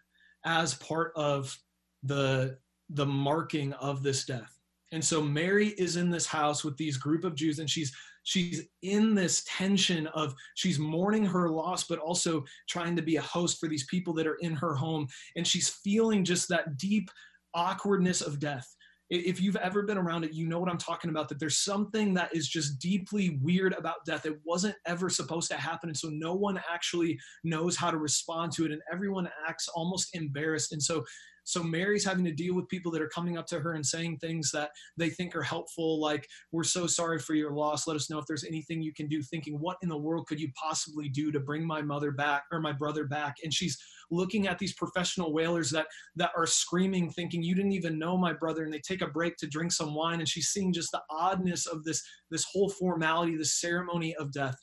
as 0.45 0.75
part 0.75 1.11
of 1.15 1.57
the 2.03 2.57
the 2.89 3.05
marking 3.05 3.73
of 3.73 4.03
this 4.03 4.25
death 4.25 4.54
and 4.91 5.03
so 5.03 5.21
Mary 5.21 5.69
is 5.69 5.95
in 5.95 6.09
this 6.09 6.25
house 6.25 6.63
with 6.63 6.77
these 6.77 6.97
group 6.97 7.23
of 7.23 7.35
Jews 7.35 7.59
and 7.59 7.69
she's 7.69 7.93
she's 8.23 8.67
in 8.81 9.13
this 9.15 9.43
tension 9.47 10.07
of 10.07 10.33
she's 10.55 10.79
mourning 10.79 11.25
her 11.25 11.49
loss 11.49 11.83
but 11.83 11.99
also 11.99 12.43
trying 12.67 12.95
to 12.95 13.01
be 13.01 13.17
a 13.17 13.21
host 13.21 13.59
for 13.59 13.67
these 13.67 13.85
people 13.85 14.13
that 14.13 14.27
are 14.27 14.37
in 14.41 14.53
her 14.53 14.73
home 14.73 15.07
and 15.35 15.47
she's 15.47 15.69
feeling 15.69 16.23
just 16.23 16.49
that 16.49 16.77
deep 16.77 17.09
awkwardness 17.53 18.21
of 18.21 18.39
death. 18.39 18.67
If 19.11 19.39
you've 19.39 19.55
ever 19.57 19.83
been 19.83 19.99
around 19.99 20.23
it, 20.23 20.33
you 20.33 20.47
know 20.47 20.59
what 20.59 20.69
I'm 20.69 20.79
talking 20.79 21.11
about 21.11 21.29
that 21.29 21.39
there's 21.39 21.59
something 21.59 22.15
that 22.15 22.35
is 22.35 22.47
just 22.47 22.79
deeply 22.79 23.37
weird 23.41 23.73
about 23.73 24.03
death. 24.05 24.25
It 24.25 24.39
wasn't 24.43 24.75
ever 24.87 25.11
supposed 25.11 25.49
to 25.51 25.57
happen 25.57 25.89
and 25.89 25.97
so 25.97 26.09
no 26.09 26.33
one 26.33 26.59
actually 26.71 27.19
knows 27.43 27.75
how 27.75 27.91
to 27.91 27.97
respond 27.97 28.51
to 28.53 28.65
it 28.65 28.71
and 28.71 28.81
everyone 28.91 29.29
acts 29.47 29.67
almost 29.67 30.15
embarrassed. 30.15 30.71
And 30.71 30.81
so 30.81 31.05
so 31.45 31.63
Mary's 31.63 32.03
having 32.03 32.25
to 32.25 32.31
deal 32.31 32.55
with 32.55 32.67
people 32.67 32.91
that 32.91 33.01
are 33.01 33.07
coming 33.07 33.37
up 33.37 33.45
to 33.47 33.59
her 33.59 33.73
and 33.73 33.85
saying 33.85 34.17
things 34.17 34.51
that 34.51 34.71
they 34.97 35.09
think 35.09 35.35
are 35.35 35.43
helpful, 35.43 35.99
like, 36.01 36.27
We're 36.51 36.63
so 36.63 36.87
sorry 36.87 37.19
for 37.19 37.35
your 37.35 37.53
loss. 37.53 37.87
Let 37.87 37.95
us 37.95 38.09
know 38.09 38.17
if 38.17 38.25
there's 38.25 38.43
anything 38.43 38.81
you 38.81 38.93
can 38.93 39.07
do. 39.07 39.21
Thinking, 39.21 39.59
What 39.59 39.77
in 39.81 39.89
the 39.89 39.97
world 39.97 40.27
could 40.27 40.39
you 40.39 40.51
possibly 40.61 41.07
do 41.07 41.31
to 41.31 41.39
bring 41.39 41.65
my 41.65 41.81
mother 41.81 42.11
back 42.11 42.43
or 42.51 42.59
my 42.59 42.73
brother 42.73 43.05
back? 43.05 43.35
And 43.43 43.53
she's 43.53 43.77
looking 44.11 44.47
at 44.47 44.59
these 44.59 44.73
professional 44.73 45.33
wailers 45.33 45.69
that 45.71 45.87
that 46.15 46.31
are 46.37 46.45
screaming 46.45 47.09
thinking 47.09 47.41
you 47.41 47.55
didn't 47.55 47.71
even 47.71 47.97
know 47.97 48.17
my 48.17 48.33
brother 48.33 48.63
and 48.63 48.73
they 48.73 48.79
take 48.79 49.01
a 49.01 49.07
break 49.07 49.35
to 49.37 49.47
drink 49.47 49.71
some 49.71 49.95
wine 49.95 50.19
and 50.19 50.29
she's 50.29 50.49
seeing 50.49 50.71
just 50.71 50.91
the 50.91 51.01
oddness 51.09 51.65
of 51.65 51.83
this 51.83 52.03
this 52.29 52.45
whole 52.51 52.69
formality 52.69 53.35
this 53.35 53.59
ceremony 53.59 54.15
of 54.17 54.31
death 54.31 54.55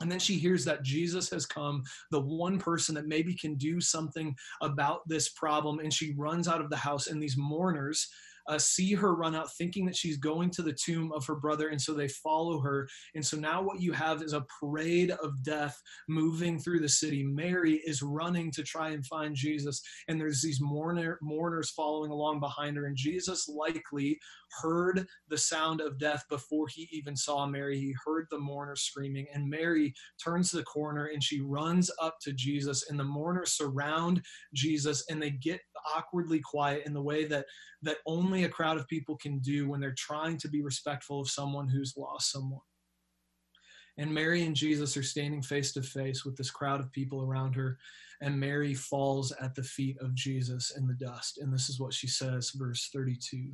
and 0.00 0.10
then 0.10 0.18
she 0.18 0.34
hears 0.34 0.64
that 0.64 0.82
Jesus 0.82 1.30
has 1.30 1.46
come, 1.46 1.82
the 2.10 2.20
one 2.20 2.58
person 2.58 2.94
that 2.94 3.06
maybe 3.06 3.34
can 3.34 3.54
do 3.56 3.80
something 3.80 4.34
about 4.62 5.06
this 5.06 5.28
problem. 5.28 5.78
And 5.80 5.92
she 5.92 6.14
runs 6.16 6.48
out 6.48 6.60
of 6.60 6.70
the 6.70 6.76
house, 6.76 7.06
and 7.06 7.22
these 7.22 7.36
mourners 7.36 8.08
uh, 8.50 8.58
see 8.58 8.94
her 8.94 9.14
run 9.14 9.36
out 9.36 9.52
thinking 9.56 9.86
that 9.86 9.96
she's 9.96 10.16
going 10.16 10.50
to 10.50 10.62
the 10.62 10.72
tomb 10.72 11.12
of 11.12 11.24
her 11.24 11.36
brother. 11.36 11.68
And 11.68 11.80
so 11.80 11.94
they 11.94 12.08
follow 12.08 12.60
her. 12.60 12.88
And 13.14 13.24
so 13.24 13.36
now 13.36 13.62
what 13.62 13.80
you 13.80 13.92
have 13.92 14.22
is 14.22 14.32
a 14.32 14.44
parade 14.60 15.12
of 15.22 15.42
death 15.44 15.80
moving 16.08 16.58
through 16.58 16.80
the 16.80 16.88
city. 16.88 17.22
Mary 17.22 17.80
is 17.86 18.02
running 18.02 18.50
to 18.50 18.64
try 18.64 18.90
and 18.90 19.06
find 19.06 19.36
Jesus. 19.36 19.80
And 20.08 20.20
there's 20.20 20.42
these 20.42 20.60
mourner, 20.60 21.18
mourners 21.22 21.70
following 21.70 22.10
along 22.10 22.40
behind 22.40 22.76
her. 22.76 22.86
And 22.86 22.96
Jesus 22.96 23.48
likely 23.48 24.18
heard 24.60 25.06
the 25.28 25.38
sound 25.38 25.80
of 25.80 26.00
death 26.00 26.24
before 26.28 26.66
he 26.66 26.88
even 26.90 27.14
saw 27.14 27.46
Mary. 27.46 27.78
He 27.78 27.94
heard 28.04 28.26
the 28.30 28.38
mourners 28.38 28.82
screaming. 28.82 29.26
And 29.32 29.48
Mary 29.48 29.94
turns 30.22 30.50
the 30.50 30.64
corner 30.64 31.06
and 31.06 31.22
she 31.22 31.40
runs 31.40 31.88
up 32.02 32.16
to 32.22 32.32
Jesus. 32.32 32.90
And 32.90 32.98
the 32.98 33.04
mourners 33.04 33.52
surround 33.52 34.22
Jesus 34.54 35.04
and 35.08 35.22
they 35.22 35.30
get 35.30 35.60
awkwardly 35.96 36.40
quiet 36.40 36.82
in 36.84 36.92
the 36.92 37.02
way 37.02 37.26
that 37.26 37.46
that 37.82 37.98
only 38.06 38.39
a 38.44 38.48
crowd 38.48 38.76
of 38.76 38.88
people 38.88 39.16
can 39.16 39.38
do 39.38 39.68
when 39.68 39.80
they're 39.80 39.94
trying 39.96 40.36
to 40.38 40.48
be 40.48 40.62
respectful 40.62 41.20
of 41.20 41.30
someone 41.30 41.68
who's 41.68 41.96
lost 41.96 42.30
someone. 42.30 42.60
And 43.98 44.14
Mary 44.14 44.44
and 44.44 44.56
Jesus 44.56 44.96
are 44.96 45.02
standing 45.02 45.42
face 45.42 45.72
to 45.72 45.82
face 45.82 46.24
with 46.24 46.36
this 46.36 46.50
crowd 46.50 46.80
of 46.80 46.92
people 46.92 47.22
around 47.22 47.54
her, 47.54 47.78
and 48.22 48.38
Mary 48.38 48.72
falls 48.74 49.32
at 49.40 49.54
the 49.54 49.62
feet 49.62 49.98
of 50.00 50.14
Jesus 50.14 50.72
in 50.76 50.86
the 50.86 50.94
dust. 50.94 51.38
And 51.38 51.52
this 51.52 51.68
is 51.68 51.78
what 51.78 51.92
she 51.92 52.06
says, 52.06 52.50
verse 52.50 52.88
32. 52.92 53.52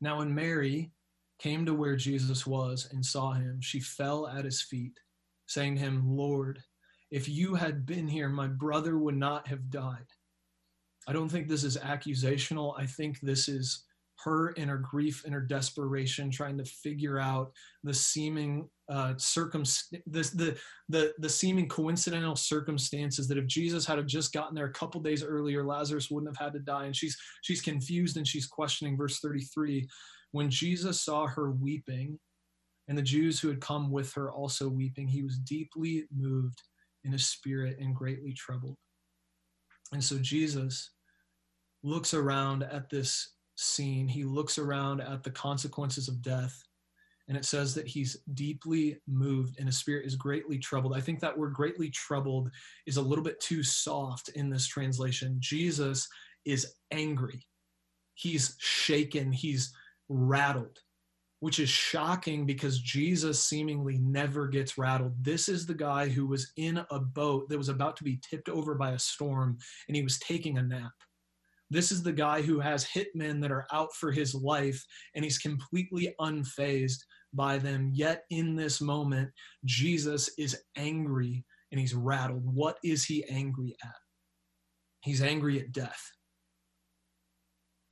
Now, 0.00 0.18
when 0.18 0.34
Mary 0.34 0.92
came 1.38 1.64
to 1.66 1.74
where 1.74 1.96
Jesus 1.96 2.46
was 2.46 2.88
and 2.92 3.04
saw 3.04 3.32
him, 3.32 3.60
she 3.60 3.80
fell 3.80 4.26
at 4.26 4.44
his 4.44 4.62
feet, 4.62 4.98
saying 5.46 5.76
to 5.76 5.80
him, 5.80 6.02
Lord, 6.06 6.62
if 7.10 7.28
you 7.28 7.54
had 7.54 7.86
been 7.86 8.06
here, 8.06 8.28
my 8.28 8.46
brother 8.46 8.98
would 8.98 9.16
not 9.16 9.48
have 9.48 9.70
died. 9.70 10.06
I 11.10 11.12
don't 11.12 11.28
think 11.28 11.48
this 11.48 11.64
is 11.64 11.76
accusational. 11.76 12.78
I 12.78 12.86
think 12.86 13.18
this 13.18 13.48
is 13.48 13.82
her 14.24 14.50
in 14.50 14.68
her 14.68 14.78
grief 14.78 15.24
and 15.24 15.34
her 15.34 15.40
desperation 15.40 16.30
trying 16.30 16.56
to 16.58 16.64
figure 16.64 17.18
out 17.18 17.50
the 17.82 17.92
seeming 17.92 18.68
uh, 18.88 19.14
circum 19.16 19.64
the, 19.90 20.30
the 20.36 20.56
the 20.88 21.12
the 21.18 21.28
seeming 21.28 21.68
coincidental 21.68 22.36
circumstances 22.36 23.26
that 23.26 23.38
if 23.38 23.48
Jesus 23.48 23.84
had 23.84 23.98
have 23.98 24.06
just 24.06 24.32
gotten 24.32 24.54
there 24.54 24.66
a 24.66 24.72
couple 24.72 25.00
days 25.00 25.24
earlier, 25.24 25.64
Lazarus 25.64 26.12
wouldn't 26.12 26.36
have 26.36 26.44
had 26.44 26.52
to 26.52 26.60
die. 26.60 26.84
And 26.84 26.94
she's 26.94 27.16
she's 27.42 27.60
confused 27.60 28.16
and 28.16 28.28
she's 28.28 28.46
questioning. 28.46 28.96
Verse 28.96 29.18
33, 29.18 29.88
when 30.30 30.48
Jesus 30.48 31.00
saw 31.00 31.26
her 31.26 31.50
weeping, 31.50 32.20
and 32.86 32.96
the 32.96 33.02
Jews 33.02 33.40
who 33.40 33.48
had 33.48 33.60
come 33.60 33.90
with 33.90 34.12
her 34.14 34.30
also 34.30 34.68
weeping, 34.68 35.08
he 35.08 35.24
was 35.24 35.38
deeply 35.38 36.04
moved 36.16 36.62
in 37.02 37.10
his 37.10 37.26
spirit 37.26 37.78
and 37.80 37.96
greatly 37.96 38.32
troubled. 38.32 38.76
And 39.92 40.02
so 40.02 40.18
Jesus 40.18 40.92
looks 41.82 42.14
around 42.14 42.62
at 42.62 42.90
this 42.90 43.34
scene, 43.56 44.08
he 44.08 44.24
looks 44.24 44.58
around 44.58 45.00
at 45.00 45.22
the 45.22 45.30
consequences 45.30 46.08
of 46.08 46.22
death, 46.22 46.62
and 47.28 47.36
it 47.36 47.44
says 47.44 47.74
that 47.74 47.86
he's 47.86 48.16
deeply 48.34 48.98
moved 49.06 49.56
and 49.58 49.68
his 49.68 49.78
spirit 49.78 50.04
is 50.04 50.16
greatly 50.16 50.58
troubled. 50.58 50.96
I 50.96 51.00
think 51.00 51.20
that 51.20 51.36
word 51.36 51.54
greatly 51.54 51.90
troubled 51.90 52.50
is 52.86 52.96
a 52.96 53.02
little 53.02 53.22
bit 53.22 53.38
too 53.40 53.62
soft 53.62 54.30
in 54.30 54.50
this 54.50 54.66
translation. 54.66 55.36
Jesus 55.38 56.08
is 56.44 56.74
angry, 56.90 57.46
he's 58.14 58.56
shaken, 58.58 59.32
he's 59.32 59.72
rattled. 60.08 60.78
Which 61.38 61.58
is 61.58 61.70
shocking 61.70 62.44
because 62.44 62.82
Jesus 62.82 63.42
seemingly 63.42 63.96
never 63.96 64.46
gets 64.46 64.76
rattled. 64.76 65.14
This 65.24 65.48
is 65.48 65.64
the 65.64 65.72
guy 65.72 66.06
who 66.06 66.26
was 66.26 66.52
in 66.58 66.84
a 66.90 66.98
boat 66.98 67.48
that 67.48 67.56
was 67.56 67.70
about 67.70 67.96
to 67.96 68.04
be 68.04 68.20
tipped 68.28 68.50
over 68.50 68.74
by 68.74 68.90
a 68.90 68.98
storm 68.98 69.56
and 69.88 69.96
he 69.96 70.02
was 70.02 70.18
taking 70.18 70.58
a 70.58 70.62
nap 70.62 70.92
this 71.70 71.92
is 71.92 72.02
the 72.02 72.12
guy 72.12 72.42
who 72.42 72.58
has 72.58 72.84
hitmen 72.84 73.40
that 73.40 73.52
are 73.52 73.66
out 73.72 73.94
for 73.94 74.10
his 74.10 74.34
life 74.34 74.84
and 75.14 75.24
he's 75.24 75.38
completely 75.38 76.14
unfazed 76.20 76.98
by 77.32 77.58
them. 77.58 77.90
Yet 77.94 78.24
in 78.30 78.56
this 78.56 78.80
moment, 78.80 79.30
Jesus 79.64 80.30
is 80.36 80.60
angry 80.76 81.44
and 81.70 81.80
he's 81.80 81.94
rattled. 81.94 82.42
What 82.44 82.78
is 82.82 83.04
he 83.04 83.24
angry 83.30 83.76
at? 83.84 83.94
He's 85.02 85.22
angry 85.22 85.60
at 85.60 85.72
death. 85.72 86.10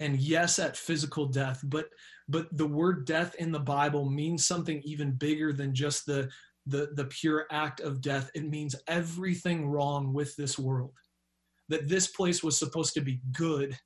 And 0.00 0.18
yes, 0.18 0.58
at 0.58 0.76
physical 0.76 1.26
death, 1.26 1.60
but 1.64 1.86
but 2.28 2.46
the 2.56 2.66
word 2.66 3.04
death 3.04 3.34
in 3.36 3.50
the 3.50 3.58
Bible 3.58 4.08
means 4.08 4.46
something 4.46 4.80
even 4.84 5.12
bigger 5.12 5.52
than 5.52 5.74
just 5.74 6.06
the 6.06 6.28
the, 6.66 6.90
the 6.94 7.06
pure 7.06 7.46
act 7.50 7.80
of 7.80 8.00
death. 8.00 8.30
It 8.34 8.48
means 8.48 8.76
everything 8.86 9.66
wrong 9.66 10.12
with 10.12 10.36
this 10.36 10.58
world 10.58 10.92
that 11.68 11.88
this 11.88 12.08
place 12.08 12.42
was 12.42 12.58
supposed 12.58 12.94
to 12.94 13.00
be 13.00 13.20
good. 13.32 13.76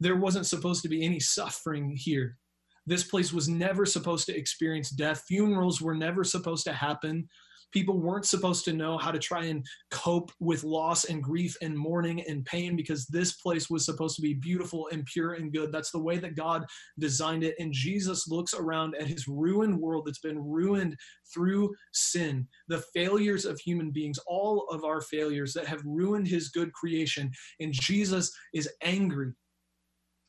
There 0.00 0.16
wasn't 0.16 0.46
supposed 0.46 0.82
to 0.82 0.88
be 0.88 1.04
any 1.04 1.20
suffering 1.20 1.94
here. 1.96 2.38
This 2.86 3.04
place 3.04 3.32
was 3.32 3.48
never 3.48 3.84
supposed 3.84 4.26
to 4.26 4.36
experience 4.36 4.90
death. 4.90 5.24
Funerals 5.28 5.80
were 5.80 5.94
never 5.94 6.24
supposed 6.24 6.64
to 6.64 6.72
happen 6.72 7.28
people 7.72 7.98
weren't 7.98 8.26
supposed 8.26 8.64
to 8.64 8.72
know 8.72 8.98
how 8.98 9.10
to 9.10 9.18
try 9.18 9.44
and 9.44 9.64
cope 9.90 10.32
with 10.40 10.64
loss 10.64 11.04
and 11.04 11.22
grief 11.22 11.56
and 11.62 11.76
mourning 11.76 12.22
and 12.22 12.44
pain 12.44 12.76
because 12.76 13.06
this 13.06 13.34
place 13.34 13.70
was 13.70 13.84
supposed 13.84 14.16
to 14.16 14.22
be 14.22 14.34
beautiful 14.34 14.88
and 14.92 15.04
pure 15.06 15.34
and 15.34 15.52
good. 15.52 15.72
That's 15.72 15.90
the 15.90 15.98
way 15.98 16.18
that 16.18 16.36
God 16.36 16.64
designed 16.98 17.44
it. 17.44 17.54
And 17.58 17.72
Jesus 17.72 18.28
looks 18.28 18.54
around 18.54 18.94
at 18.96 19.06
his 19.06 19.28
ruined 19.28 19.78
world 19.78 20.06
that's 20.06 20.18
been 20.18 20.38
ruined 20.38 20.96
through 21.32 21.74
sin, 21.92 22.46
the 22.68 22.82
failures 22.94 23.44
of 23.44 23.58
human 23.58 23.90
beings, 23.90 24.18
all 24.26 24.66
of 24.70 24.84
our 24.84 25.00
failures 25.00 25.52
that 25.54 25.66
have 25.66 25.82
ruined 25.84 26.26
his 26.26 26.48
good 26.48 26.72
creation. 26.72 27.30
And 27.60 27.72
Jesus 27.72 28.32
is 28.52 28.68
angry 28.82 29.32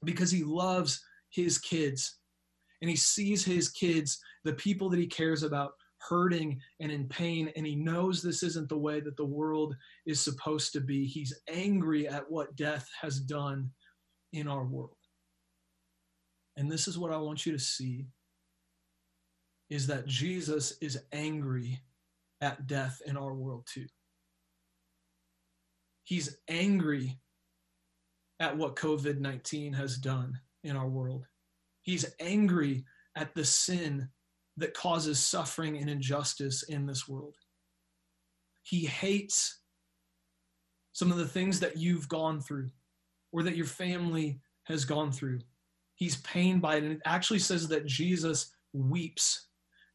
because 0.04 0.32
he 0.32 0.44
loves 0.44 1.02
his 1.30 1.58
kids 1.58 2.18
and 2.82 2.90
he 2.90 2.96
sees 2.96 3.46
his 3.46 3.70
kids, 3.70 4.20
the 4.44 4.54
people 4.54 4.90
that 4.90 5.00
he 5.00 5.08
cares 5.08 5.44
about, 5.44 5.74
hurting 6.08 6.60
and 6.80 6.92
in 6.92 7.08
pain, 7.08 7.52
and 7.56 7.66
he 7.66 7.76
knows 7.76 8.22
this 8.22 8.44
isn't 8.44 8.70
the 8.70 8.78
way 8.78 9.00
that 9.00 9.18
the 9.18 9.26
world 9.26 9.76
is 10.06 10.20
supposed 10.20 10.74
to 10.74 10.82
be. 10.82 11.06
He's 11.06 11.40
angry 11.50 12.08
at 12.08 12.30
what 12.30 12.56
death 12.56 12.90
has 13.02 13.20
done 13.20 13.72
in 14.34 14.48
our 14.48 14.66
world. 14.66 14.96
And 16.58 16.72
this 16.72 16.88
is 16.88 16.98
what 16.98 17.12
I 17.12 17.18
want 17.18 17.46
you 17.46 17.52
to 17.54 17.60
see 17.60 18.06
is 19.70 19.88
that 19.88 20.06
Jesus 20.06 20.74
is 20.82 21.02
angry 21.14 21.80
at 22.42 22.68
death 22.68 23.02
in 23.06 23.16
our 23.16 23.34
world 23.34 23.68
too. 23.72 23.86
He's 26.04 26.38
angry 26.50 27.18
at 28.40 28.58
what 28.58 28.76
COVID 28.76 29.20
19 29.20 29.72
has 29.74 29.98
done 29.98 30.38
in 30.64 30.76
our 30.76 30.90
world. 30.90 31.26
He's 31.84 32.06
angry 32.20 32.84
at 33.16 33.34
the 33.34 33.46
sin 33.46 34.10
that 34.62 34.74
causes 34.74 35.20
suffering 35.20 35.78
and 35.78 35.90
injustice 35.90 36.64
in 36.64 36.86
this 36.86 37.08
world. 37.08 37.36
He 38.64 38.86
hates 38.86 39.60
some 40.94 41.12
of 41.12 41.18
the 41.18 41.28
things 41.28 41.60
that 41.60 41.78
you've 41.78 42.08
gone 42.08 42.40
through 42.40 42.70
or 43.32 43.44
that 43.44 43.56
your 43.56 43.66
family 43.66 44.40
has 44.64 44.86
gone 44.86 45.12
through. 45.12 45.40
He's 45.96 46.18
pained 46.18 46.62
by 46.62 46.78
it. 46.78 46.84
And 46.84 46.94
it 46.94 47.02
actually 47.06 47.40
says 47.40 47.68
that 47.68 47.86
Jesus 47.86 48.52
weeps. 48.74 49.48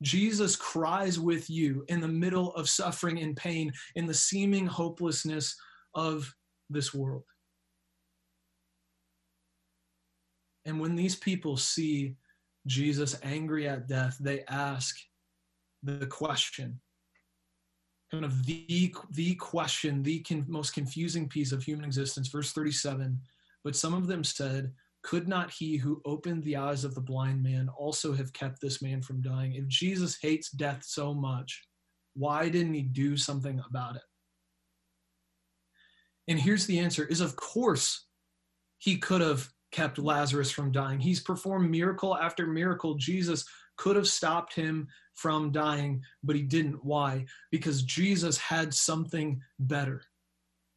Jesus 0.03 0.57
cries 0.57 1.19
with 1.19 1.49
you 1.49 1.85
in 1.89 2.01
the 2.01 2.09
middle 2.09 2.55
of 2.55 2.69
suffering 2.69 3.21
and 3.21 3.37
pain, 3.37 3.73
in 3.95 4.07
the 4.07 4.15
seeming 4.15 4.67
hopelessness 4.67 5.57
of 5.95 6.33
this 6.69 6.93
world. 6.93 7.25
And 10.65 10.81
when 10.81 10.97
these 10.97 11.17
people 11.17 11.57
see 11.57 12.17
Jesus 12.67 13.19
angry 13.23 13.69
at 13.69 13.89
death, 13.89 14.17
they 14.21 14.43
ask 14.49 14.99
the 15.83 16.07
question, 16.07 16.81
kind 18.11 18.25
of 18.25 18.45
the, 18.45 18.95
the 19.13 19.35
question, 19.37 20.03
the 20.03 20.21
con- 20.21 20.45
most 20.49 20.75
confusing 20.75 21.29
piece 21.29 21.53
of 21.53 21.63
human 21.63 21.85
existence. 21.85 22.29
Verse 22.29 22.53
37 22.53 23.21
But 23.65 23.77
some 23.77 23.95
of 23.95 24.07
them 24.07 24.25
said, 24.25 24.73
Could 25.03 25.29
not 25.29 25.51
he 25.51 25.77
who 25.77 26.03
opened 26.05 26.43
the 26.43 26.57
eyes 26.57 26.85
of 26.85 26.95
the 26.95 27.01
blind 27.01 27.43
man 27.43 27.69
also 27.77 28.13
have 28.13 28.33
kept 28.33 28.61
this 28.61 28.83
man 28.83 29.01
from 29.01 29.23
dying? 29.23 29.55
If 29.55 29.69
Jesus 29.69 30.19
hates 30.21 30.51
death 30.51 30.83
so 30.85 31.15
much, 31.15 31.63
why 32.15 32.49
didn't 32.49 32.75
he 32.75 32.83
do 32.83 33.17
something 33.17 33.63
about 33.69 33.97
it? 33.97 34.03
And 36.29 36.41
here's 36.41 36.67
the 36.67 36.79
answer 36.81 37.05
is 37.05 37.21
of 37.21 37.37
course 37.37 38.07
he 38.79 38.99
could 38.99 39.21
have 39.21 39.49
kept 39.77 39.99
Lazarus 39.99 40.51
from 40.51 40.73
dying. 40.73 40.99
He's 40.99 41.21
performed 41.21 41.71
miracle 41.71 42.17
after 42.17 42.47
miracle. 42.47 42.95
Jesus 42.95 43.45
could 43.77 43.95
have 43.95 44.09
stopped 44.09 44.55
him 44.55 44.89
from 45.13 45.53
dying, 45.53 46.03
but 46.25 46.35
he 46.35 46.41
didn't. 46.41 46.83
Why? 46.83 47.27
Because 47.51 47.83
Jesus 47.83 48.39
had 48.39 48.73
something 48.73 49.39
better. 49.59 50.01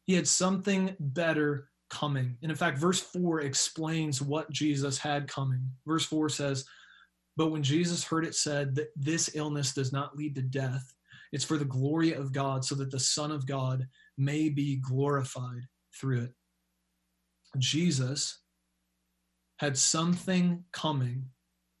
He 0.04 0.12
had 0.12 0.28
something 0.28 0.94
better 1.00 1.70
coming. 1.88 2.36
And 2.42 2.50
in 2.50 2.56
fact, 2.56 2.76
verse 2.76 3.00
4 3.00 3.40
explains 3.40 4.20
what 4.20 4.50
Jesus 4.50 4.98
had 4.98 5.26
coming. 5.26 5.62
Verse 5.86 6.04
4 6.04 6.28
says, 6.28 6.66
But 7.38 7.50
when 7.50 7.62
Jesus 7.62 8.04
heard 8.04 8.26
it 8.26 8.34
said 8.34 8.74
that 8.74 8.90
this 8.96 9.30
illness 9.34 9.72
does 9.72 9.94
not 9.94 10.14
lead 10.14 10.34
to 10.34 10.42
death, 10.42 10.92
it's 11.32 11.44
for 11.44 11.56
the 11.56 11.64
glory 11.64 12.12
of 12.12 12.32
God, 12.34 12.66
so 12.66 12.74
that 12.74 12.90
the 12.90 13.00
Son 13.00 13.30
of 13.30 13.46
God 13.46 13.88
may 14.18 14.50
be 14.50 14.76
glorified 14.76 15.62
through 15.98 16.24
it. 16.24 16.34
Jesus 17.58 18.40
had 19.60 19.76
something 19.76 20.64
coming 20.72 21.22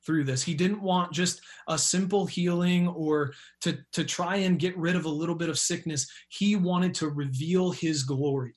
through 0.04 0.22
this. 0.22 0.42
He 0.42 0.52
didn't 0.52 0.82
want 0.82 1.14
just 1.14 1.40
a 1.66 1.78
simple 1.78 2.26
healing 2.26 2.86
or 2.88 3.32
to, 3.62 3.78
to 3.94 4.04
try 4.04 4.36
and 4.36 4.58
get 4.58 4.76
rid 4.76 4.96
of 4.96 5.06
a 5.06 5.08
little 5.08 5.34
bit 5.34 5.48
of 5.48 5.58
sickness. 5.58 6.06
He 6.28 6.56
wanted 6.56 6.92
to 6.96 7.08
reveal 7.08 7.70
his 7.70 8.02
glory. 8.02 8.52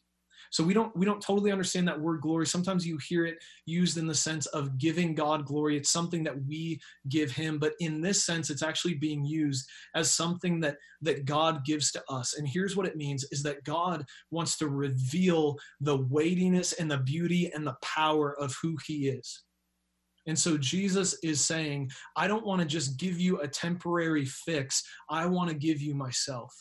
So 0.53 0.63
we 0.63 0.75
don't 0.75 0.95
we 0.95 1.03
don't 1.03 1.19
totally 1.19 1.51
understand 1.51 1.87
that 1.87 1.99
word 1.99 2.21
glory. 2.21 2.45
Sometimes 2.45 2.85
you 2.85 2.99
hear 3.09 3.25
it 3.25 3.43
used 3.65 3.97
in 3.97 4.05
the 4.05 4.13
sense 4.13 4.45
of 4.45 4.77
giving 4.77 5.15
God 5.15 5.45
glory. 5.45 5.75
It's 5.75 5.89
something 5.89 6.23
that 6.25 6.45
we 6.45 6.79
give 7.09 7.31
him, 7.31 7.57
but 7.57 7.73
in 7.79 8.01
this 8.01 8.23
sense 8.23 8.51
it's 8.51 8.61
actually 8.61 8.93
being 8.93 9.25
used 9.25 9.67
as 9.95 10.11
something 10.11 10.59
that 10.59 10.77
that 11.01 11.25
God 11.25 11.65
gives 11.65 11.91
to 11.93 12.03
us. 12.07 12.37
And 12.37 12.47
here's 12.47 12.77
what 12.77 12.85
it 12.85 12.95
means 12.95 13.25
is 13.31 13.41
that 13.41 13.63
God 13.63 14.05
wants 14.29 14.55
to 14.59 14.67
reveal 14.67 15.57
the 15.81 15.97
weightiness 15.97 16.73
and 16.73 16.89
the 16.89 16.99
beauty 16.99 17.51
and 17.51 17.65
the 17.65 17.77
power 17.81 18.39
of 18.39 18.55
who 18.61 18.77
he 18.85 19.07
is. 19.07 19.41
And 20.27 20.37
so 20.37 20.55
Jesus 20.55 21.17
is 21.23 21.43
saying, 21.43 21.89
I 22.15 22.27
don't 22.27 22.45
want 22.45 22.61
to 22.61 22.67
just 22.67 22.99
give 22.99 23.19
you 23.19 23.41
a 23.41 23.47
temporary 23.47 24.25
fix. 24.25 24.83
I 25.09 25.25
want 25.25 25.49
to 25.49 25.55
give 25.55 25.81
you 25.81 25.95
myself 25.95 26.53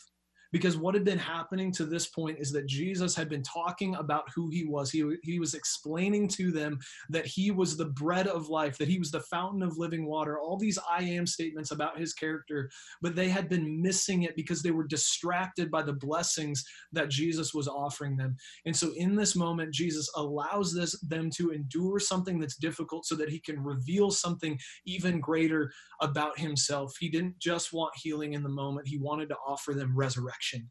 because 0.53 0.77
what 0.77 0.93
had 0.93 1.03
been 1.03 1.17
happening 1.17 1.71
to 1.73 1.83
this 1.83 2.05
point 2.05 2.37
is 2.39 2.51
that 2.51 2.67
Jesus 2.67 3.15
had 3.15 3.27
been 3.27 3.41
talking 3.41 3.95
about 3.95 4.29
who 4.35 4.49
he 4.49 4.65
was. 4.65 4.91
He, 4.91 5.03
he 5.23 5.39
was 5.39 5.55
explaining 5.55 6.27
to 6.29 6.51
them 6.51 6.79
that 7.09 7.25
he 7.25 7.49
was 7.49 7.75
the 7.75 7.87
bread 7.87 8.27
of 8.27 8.49
life, 8.49 8.77
that 8.77 8.87
he 8.87 8.99
was 8.99 9.09
the 9.09 9.19
fountain 9.21 9.63
of 9.63 9.79
living 9.79 10.05
water, 10.05 10.39
all 10.39 10.55
these 10.55 10.77
I 10.87 11.01
am 11.01 11.25
statements 11.25 11.71
about 11.71 11.97
his 11.97 12.13
character, 12.13 12.69
but 13.01 13.15
they 13.15 13.29
had 13.29 13.49
been 13.49 13.81
missing 13.81 14.23
it 14.23 14.35
because 14.35 14.61
they 14.61 14.69
were 14.69 14.85
distracted 14.85 15.71
by 15.71 15.81
the 15.81 15.93
blessings 15.93 16.63
that 16.91 17.09
Jesus 17.09 17.55
was 17.55 17.67
offering 17.67 18.15
them. 18.15 18.37
And 18.67 18.75
so 18.75 18.93
in 18.95 19.15
this 19.15 19.35
moment, 19.35 19.73
Jesus 19.73 20.09
allows 20.15 20.71
this 20.71 20.99
them 20.99 21.31
to 21.31 21.49
endure 21.49 21.97
something 21.97 22.39
that's 22.39 22.57
difficult 22.57 23.07
so 23.07 23.15
that 23.15 23.29
he 23.29 23.39
can 23.39 23.59
reveal 23.59 24.11
something 24.11 24.59
even 24.85 25.19
greater 25.19 25.71
about 25.99 26.37
himself. 26.37 26.95
He 26.99 27.09
didn't 27.09 27.39
just 27.39 27.73
want 27.73 27.93
healing 27.95 28.33
in 28.33 28.43
the 28.43 28.49
moment, 28.49 28.87
he 28.87 28.99
wanted 28.99 29.29
to 29.29 29.37
offer 29.47 29.73
them 29.73 29.97
resurrection 29.97 30.42
perfection. 30.43 30.69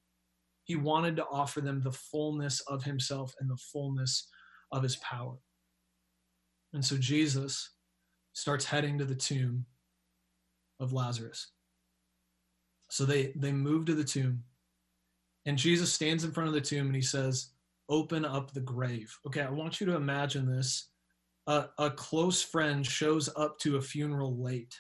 He 0.65 0.77
wanted 0.77 1.17
to 1.17 1.27
offer 1.31 1.61
them 1.61 1.81
the 1.81 1.93
fullness 1.93 2.61
of 2.69 2.85
himself 2.85 3.35
and 3.41 3.51
the 3.51 3.59
fullness 3.73 4.29
of 4.71 4.83
his 4.83 4.97
power. 4.97 5.37
And 6.73 6.85
so 6.85 6.97
Jesus 6.97 7.71
starts 8.33 8.65
heading 8.65 8.99
to 8.99 9.05
the 9.05 9.15
tomb 9.15 9.67
of 10.81 10.93
Lazarus. 10.93 11.51
So 12.91 13.05
they, 13.05 13.33
they 13.37 13.53
move 13.53 13.87
to 13.87 13.95
the 13.95 14.05
tomb, 14.05 14.45
and 15.47 15.59
Jesus 15.59 15.93
stands 15.93 16.25
in 16.25 16.31
front 16.31 16.49
of 16.49 16.55
the 16.55 16.61
tomb 16.61 16.87
and 16.87 16.95
he 16.95 17.03
says, 17.03 17.49
Open 17.89 18.25
up 18.25 18.53
the 18.53 18.61
grave. 18.61 19.13
Okay, 19.27 19.41
I 19.41 19.51
want 19.51 19.81
you 19.81 19.87
to 19.87 19.97
imagine 19.97 20.47
this. 20.47 20.89
A 21.49 21.91
close 21.91 22.41
friend 22.41 22.87
shows 22.87 23.29
up 23.37 23.59
to 23.59 23.77
a 23.77 23.83
funeral 23.83 24.41
late, 24.41 24.75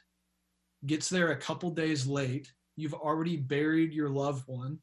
gets 0.86 1.08
there 1.08 1.32
a 1.32 1.36
couple 1.36 1.70
days 1.70 2.06
late, 2.06 2.52
You've 2.76 2.94
already 2.94 3.36
buried 3.36 3.92
your 3.92 4.08
loved 4.10 4.46
one. 4.46 4.78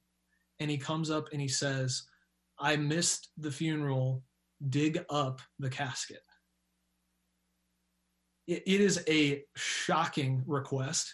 And 0.59 0.69
he 0.69 0.77
comes 0.77 1.09
up 1.09 1.27
and 1.31 1.41
he 1.41 1.47
says, 1.47 2.03
I 2.59 2.75
missed 2.75 3.29
the 3.37 3.51
funeral. 3.51 4.23
Dig 4.69 5.03
up 5.09 5.41
the 5.57 5.69
casket. 5.69 6.21
it, 8.47 8.63
it 8.65 8.81
is 8.81 9.03
a 9.07 9.43
shocking 9.55 10.43
request 10.45 11.13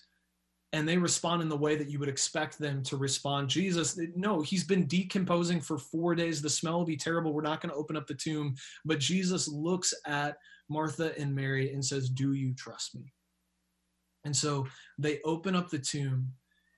and 0.75 0.87
they 0.87 0.97
respond 0.97 1.41
in 1.41 1.47
the 1.47 1.55
way 1.55 1.77
that 1.77 1.89
you 1.89 1.99
would 1.99 2.09
expect 2.09 2.59
them 2.59 2.83
to 2.83 2.97
respond. 2.97 3.47
Jesus, 3.47 3.97
no, 4.13 4.41
he's 4.41 4.65
been 4.65 4.85
decomposing 4.87 5.61
for 5.61 5.77
four 5.77 6.15
days. 6.15 6.41
The 6.41 6.49
smell 6.49 6.79
will 6.79 6.85
be 6.85 6.97
terrible. 6.97 7.33
We're 7.33 7.43
not 7.43 7.61
going 7.61 7.69
to 7.69 7.77
open 7.77 7.95
up 7.95 8.07
the 8.07 8.13
tomb. 8.13 8.55
But 8.83 8.99
Jesus 8.99 9.47
looks 9.47 9.93
at 10.05 10.35
Martha 10.67 11.17
and 11.17 11.33
Mary 11.33 11.71
and 11.71 11.83
says, 11.83 12.09
Do 12.09 12.33
you 12.33 12.53
trust 12.53 12.93
me? 12.93 13.13
And 14.25 14.35
so 14.35 14.67
they 14.97 15.21
open 15.23 15.55
up 15.55 15.69
the 15.69 15.79
tomb 15.79 16.27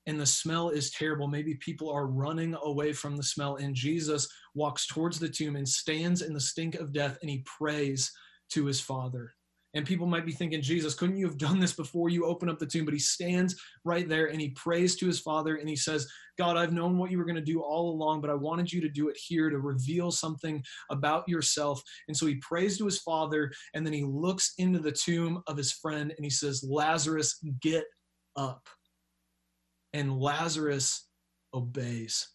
and 0.08 0.20
the 0.20 0.26
smell 0.26 0.70
is 0.70 0.90
terrible. 0.92 1.28
Maybe 1.28 1.56
people 1.56 1.92
are 1.92 2.08
running 2.08 2.56
away 2.64 2.94
from 2.94 3.16
the 3.16 3.24
smell, 3.24 3.58
and 3.58 3.76
Jesus 3.76 4.28
walks 4.56 4.88
towards 4.88 5.20
the 5.20 5.30
tomb 5.30 5.56
and 5.56 5.68
stands 5.68 6.22
in 6.24 6.34
the 6.34 6.40
stink 6.40 6.76
of 6.76 6.92
death 6.92 7.18
and 7.22 7.30
he 7.30 7.46
prays 7.60 8.12
to 8.52 8.66
his 8.66 8.82
Father. 8.82 9.32
And 9.74 9.86
people 9.86 10.08
might 10.08 10.26
be 10.26 10.32
thinking, 10.32 10.62
Jesus, 10.62 10.96
couldn't 10.96 11.18
you 11.18 11.28
have 11.28 11.38
done 11.38 11.60
this 11.60 11.74
before 11.74 12.10
you 12.10 12.26
open 12.26 12.50
up 12.50 12.58
the 12.58 12.66
tomb? 12.66 12.86
But 12.86 12.96
he 12.96 13.00
stands 13.00 13.62
right 13.84 14.10
there 14.10 14.28
and 14.28 14.42
he 14.42 14.50
prays 14.52 14.96
to 14.96 15.06
his 15.06 15.20
Father 15.20 15.58
and 15.58 15.70
he 15.70 15.76
says, 15.76 16.08
God, 16.40 16.58
I've 16.58 16.74
known 16.74 16.98
what 16.98 17.12
you 17.12 17.18
were 17.18 17.26
going 17.26 17.36
to 17.36 17.42
do 17.42 17.62
all 17.62 17.92
along, 17.92 18.22
but 18.22 18.30
I 18.30 18.36
wanted 18.36 18.72
you 18.72 18.82
to 18.82 18.90
do 18.90 19.10
it 19.10 19.18
here 19.18 19.50
to 19.50 19.60
reveal 19.60 20.10
something 20.10 20.64
about 20.90 21.28
yourself. 21.28 21.82
And 22.08 22.15
so 22.15 22.26
he 22.26 22.36
prays 22.36 22.78
to 22.78 22.86
his 22.86 23.00
Father 23.00 23.52
and 23.76 23.86
then 23.86 23.93
he 23.93 24.04
looks 24.04 24.54
into 24.58 24.80
the 24.80 24.91
tomb 24.91 25.43
of 25.46 25.58
his 25.58 25.74
friend 25.74 26.13
and 26.15 26.26
he 26.26 26.32
says, 26.32 26.65
Lazarus, 26.67 27.39
get 27.62 27.86
up 28.36 28.67
and 29.98 30.20
Lazarus 30.20 31.08
obeys. 31.56 32.28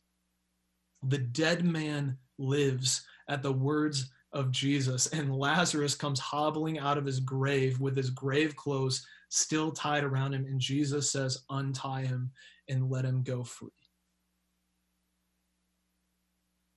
The 1.05 1.18
dead 1.18 1.64
man 1.64 2.18
lives 2.37 3.07
at 3.29 3.42
the 3.42 3.53
words 3.53 4.11
of 4.33 4.51
Jesus, 4.51 5.07
and 5.09 5.37
Lazarus 5.37 5.94
comes 5.94 6.18
hobbling 6.18 6.81
out 6.81 6.98
of 6.98 7.07
his 7.07 7.20
grave 7.20 7.79
with 7.79 7.96
his 7.96 8.11
grave 8.11 8.57
clothes 8.57 9.07
still 9.29 9.70
tied 9.70 10.03
around 10.03 10.35
him, 10.35 10.44
and 10.44 10.61
Jesus 10.61 11.12
says, 11.12 11.44
Untie 11.51 12.05
him 12.05 12.33
and 12.68 12.90
let 12.90 13.05
him 13.05 13.22
go 13.22 13.44
free. 13.44 13.68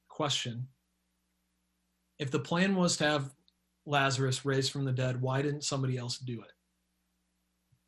Question 0.07 0.67
If 2.19 2.29
the 2.29 2.39
plan 2.39 2.75
was 2.75 2.95
to 2.97 3.05
have 3.05 3.33
Lazarus 3.87 4.45
raised 4.45 4.71
from 4.71 4.85
the 4.85 4.91
dead, 4.91 5.19
why 5.19 5.41
didn't 5.41 5.63
somebody 5.63 5.97
else 5.97 6.19
do 6.19 6.41
it? 6.41 6.51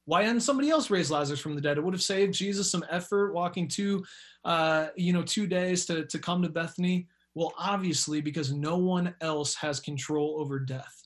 Why 0.07 0.23
hadn't 0.23 0.39
somebody 0.39 0.69
else 0.69 0.89
raised 0.89 1.11
Lazarus 1.11 1.41
from 1.41 1.53
the 1.53 1.59
dead? 1.61 1.77
It 1.77 1.83
would 1.83 1.93
have 1.93 2.01
saved 2.01 2.33
Jesus 2.33 2.71
some 2.71 2.85
effort 2.89 3.33
walking 3.33 3.67
two, 3.67 4.05
uh, 4.45 4.87
you 4.95 5.11
know, 5.11 5.21
two 5.21 5.47
days 5.47 5.85
to, 5.87 6.05
to 6.05 6.17
come 6.17 6.41
to 6.41 6.49
Bethany. 6.49 7.09
Well, 7.35 7.53
obviously, 7.59 8.21
because 8.21 8.53
no 8.53 8.77
one 8.77 9.13
else 9.19 9.53
has 9.55 9.81
control 9.81 10.37
over 10.39 10.59
death. 10.59 11.03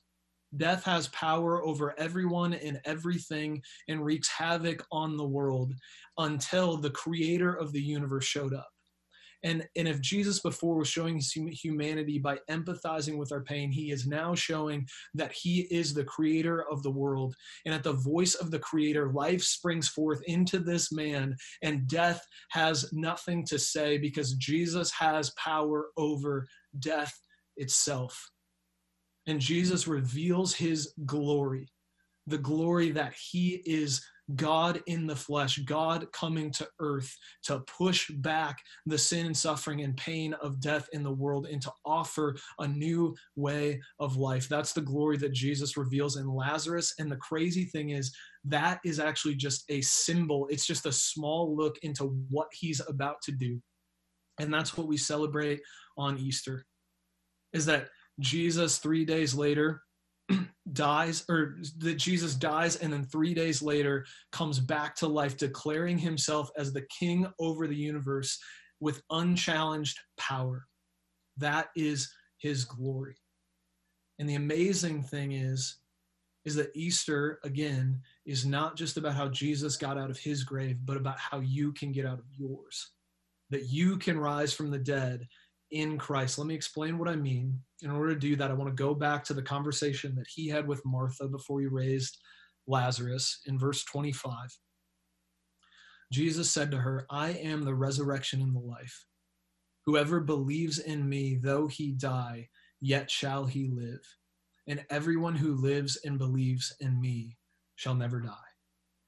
Death 0.56 0.84
has 0.84 1.08
power 1.08 1.66
over 1.66 2.00
everyone 2.00 2.54
and 2.54 2.80
everything 2.86 3.64
and 3.88 4.06
wreaks 4.06 4.30
havoc 4.30 4.86
on 4.92 5.18
the 5.18 5.28
world 5.28 5.74
until 6.20 6.78
the 6.78 6.92
creator 6.92 7.56
of 7.56 7.74
the 7.74 7.82
universe 7.82 8.26
showed 8.26 8.54
up. 8.54 8.71
And, 9.44 9.68
and 9.76 9.88
if 9.88 10.02
Jesus 10.02 10.40
before 10.40 10.76
was 10.76 10.88
showing 10.88 11.16
his 11.16 11.32
humanity 11.32 12.20
by 12.20 12.38
empathizing 12.50 13.18
with 13.18 13.32
our 13.32 13.42
pain, 13.42 13.72
he 13.72 13.92
is 13.92 14.06
now 14.06 14.36
showing 14.36 14.88
that 15.14 15.32
he 15.32 15.62
is 15.72 15.94
the 15.94 16.04
creator 16.04 16.66
of 16.70 16.84
the 16.84 16.92
world. 16.92 17.36
And 17.66 17.74
at 17.74 17.84
the 17.84 17.94
voice 17.94 18.36
of 18.36 18.52
the 18.52 18.60
creator, 18.60 19.12
life 19.12 19.42
springs 19.42 19.88
forth 19.88 20.22
into 20.28 20.60
this 20.60 20.92
man, 20.92 21.36
and 21.64 21.88
death 21.88 22.26
has 22.50 22.92
nothing 22.94 23.46
to 23.48 23.58
say 23.58 23.98
because 23.98 24.34
Jesus 24.36 24.92
has 24.92 25.32
power 25.32 25.88
over 25.98 26.48
death 26.80 27.14
itself. 27.58 28.30
And 29.28 29.40
Jesus 29.40 29.88
reveals 29.88 30.54
his 30.54 30.94
glory, 31.06 31.70
the 32.28 32.38
glory 32.38 32.92
that 32.92 33.14
he 33.14 33.62
is 33.66 34.04
God 34.36 34.82
in 34.88 35.08
the 35.08 35.16
flesh, 35.16 35.58
God 35.60 36.12
coming 36.14 36.52
to 36.52 36.68
earth 36.80 37.16
to 37.44 37.60
push 37.62 38.10
back 38.10 38.58
the 38.86 38.98
sin 38.98 39.26
and 39.26 39.36
suffering 39.36 39.82
and 39.82 39.98
pain 39.98 40.34
of 40.36 40.60
death 40.60 40.88
in 40.94 41.04
the 41.04 41.12
world 41.12 41.48
and 41.48 41.62
to 41.62 41.72
offer 41.86 42.36
a 42.60 42.68
new 42.68 43.16
way 43.36 43.82
of 44.00 44.18
life. 44.18 44.48
That's 44.48 44.74
the 44.74 44.82
glory 44.82 45.18
that 45.18 45.34
Jesus 45.34 45.78
reveals 45.78 46.18
in 46.18 46.28
Lazarus. 46.28 46.94
And 47.00 47.12
the 47.12 47.18
crazy 47.18 47.66
thing 47.66 47.90
is, 47.90 48.16
that 48.46 48.80
is 48.84 49.00
actually 49.00 49.36
just 49.36 49.66
a 49.70 49.82
symbol, 49.82 50.48
it's 50.50 50.66
just 50.66 50.86
a 50.86 50.92
small 50.92 51.56
look 51.56 51.78
into 51.84 52.06
what 52.30 52.48
he's 52.52 52.82
about 52.88 53.22
to 53.24 53.32
do. 53.32 53.62
And 54.40 54.54
that's 54.54 54.76
what 54.76 54.88
we 54.88 54.98
celebrate 54.98 55.62
on 55.98 56.18
Easter 56.18 56.66
is 57.54 57.66
that 57.66 57.90
Jesus, 58.20 58.78
three 58.78 59.06
days 59.06 59.36
later, 59.36 59.82
dies 60.74 61.24
or 61.30 61.58
that 61.80 61.96
Jesus 61.96 62.36
dies 62.36 62.76
and 62.78 62.92
then 62.92 63.04
3 63.04 63.34
days 63.34 63.62
later 63.62 64.06
comes 64.32 64.60
back 64.60 64.96
to 64.96 65.08
life 65.08 65.38
declaring 65.38 65.98
himself 65.98 66.50
as 66.58 66.72
the 66.72 66.86
king 67.00 67.28
over 67.40 67.68
the 67.68 67.76
universe 67.76 68.40
with 68.80 69.04
unchallenged 69.10 70.00
power 70.18 70.66
that 71.38 71.70
is 71.76 72.12
his 72.38 72.66
glory 72.66 73.18
and 74.20 74.30
the 74.30 74.36
amazing 74.36 75.04
thing 75.04 75.34
is 75.34 75.78
is 76.44 76.56
that 76.56 76.72
Easter 76.76 77.40
again 77.44 78.02
is 78.26 78.46
not 78.46 78.76
just 78.76 78.98
about 78.98 79.14
how 79.14 79.28
Jesus 79.28 79.78
got 79.78 79.98
out 79.98 80.10
of 80.10 80.18
his 80.18 80.44
grave 80.44 80.78
but 80.86 80.98
about 80.98 81.20
how 81.20 81.40
you 81.40 81.72
can 81.74 81.92
get 81.92 82.06
out 82.06 82.20
of 82.20 82.26
yours 82.36 82.92
that 83.52 83.66
you 83.66 83.98
can 83.98 84.20
rise 84.20 84.54
from 84.54 84.72
the 84.72 84.80
dead 84.80 85.28
in 85.72 85.98
Christ. 85.98 86.38
Let 86.38 86.48
me 86.48 86.56
explain 86.56 86.98
what 86.98 87.10
I 87.10 87.16
mean. 87.16 87.60
In 87.82 87.92
order 87.92 88.14
to 88.14 88.20
do 88.20 88.36
that, 88.38 88.52
I 88.52 88.56
want 88.56 88.70
to 88.76 88.84
go 88.84 88.96
back 88.96 89.24
to 89.26 89.34
the 89.34 89.42
conversation 89.44 90.16
that 90.16 90.28
he 90.30 90.48
had 90.50 90.68
with 90.68 90.86
Martha 90.86 91.28
before 91.28 91.62
he 91.62 91.68
raised 91.68 92.20
Lazarus 92.68 93.42
in 93.48 93.60
verse 93.60 93.84
25. 93.86 94.36
Jesus 96.12 96.52
said 96.52 96.72
to 96.72 96.78
her, 96.78 97.06
I 97.10 97.32
am 97.32 97.64
the 97.66 97.76
resurrection 97.76 98.42
and 98.42 98.56
the 98.56 98.60
life. 98.60 99.06
Whoever 99.86 100.20
believes 100.22 100.80
in 100.80 101.08
me, 101.10 101.40
though 101.42 101.68
he 101.68 101.94
die, 101.94 102.50
yet 102.82 103.12
shall 103.12 103.46
he 103.46 103.70
live. 103.70 104.02
and 104.68 104.86
everyone 104.90 105.36
who 105.36 105.56
lives 105.56 105.98
and 106.06 106.18
believes 106.18 106.76
in 106.80 107.00
me 107.02 107.38
shall 107.76 107.96
never 107.96 108.20
die. 108.20 108.34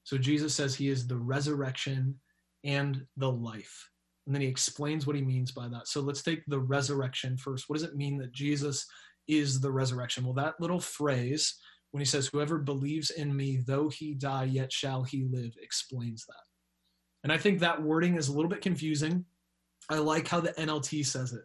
So 0.04 0.18
Jesus 0.18 0.54
says 0.54 0.74
he 0.74 0.88
is 0.88 1.06
the 1.06 1.16
resurrection 1.16 2.16
and 2.64 3.06
the 3.16 3.30
life. 3.30 3.90
And 4.26 4.34
then 4.34 4.42
he 4.42 4.48
explains 4.48 5.06
what 5.06 5.16
he 5.16 5.22
means 5.22 5.52
by 5.52 5.68
that. 5.68 5.88
So 5.88 6.00
let's 6.00 6.22
take 6.22 6.42
the 6.46 6.58
resurrection 6.58 7.36
first. 7.36 7.68
What 7.68 7.78
does 7.78 7.88
it 7.88 7.96
mean 7.96 8.16
that 8.18 8.32
Jesus 8.32 8.86
is 9.28 9.60
the 9.60 9.70
resurrection? 9.70 10.24
Well, 10.24 10.32
that 10.34 10.60
little 10.60 10.80
phrase, 10.80 11.56
when 11.90 12.00
he 12.00 12.06
says, 12.06 12.28
Whoever 12.28 12.58
believes 12.58 13.10
in 13.10 13.36
me, 13.36 13.58
though 13.66 13.88
he 13.88 14.14
die, 14.14 14.44
yet 14.44 14.72
shall 14.72 15.02
he 15.02 15.24
live, 15.30 15.54
explains 15.60 16.24
that. 16.26 16.42
And 17.22 17.32
I 17.32 17.38
think 17.38 17.60
that 17.60 17.82
wording 17.82 18.16
is 18.16 18.28
a 18.28 18.32
little 18.32 18.50
bit 18.50 18.62
confusing. 18.62 19.24
I 19.90 19.98
like 19.98 20.28
how 20.28 20.40
the 20.40 20.52
NLT 20.52 21.04
says 21.04 21.32
it. 21.32 21.44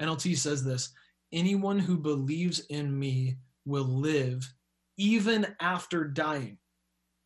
NLT 0.00 0.36
says 0.36 0.64
this 0.64 0.92
anyone 1.32 1.78
who 1.78 1.96
believes 1.96 2.60
in 2.70 2.96
me 2.96 3.36
will 3.64 3.84
live 3.84 4.52
even 4.96 5.46
after 5.60 6.04
dying. 6.04 6.58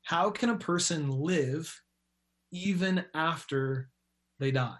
How 0.02 0.30
can 0.30 0.50
a 0.50 0.56
person 0.56 1.10
live 1.10 1.80
even 2.50 3.04
after 3.14 3.90
they 4.38 4.50
die? 4.50 4.78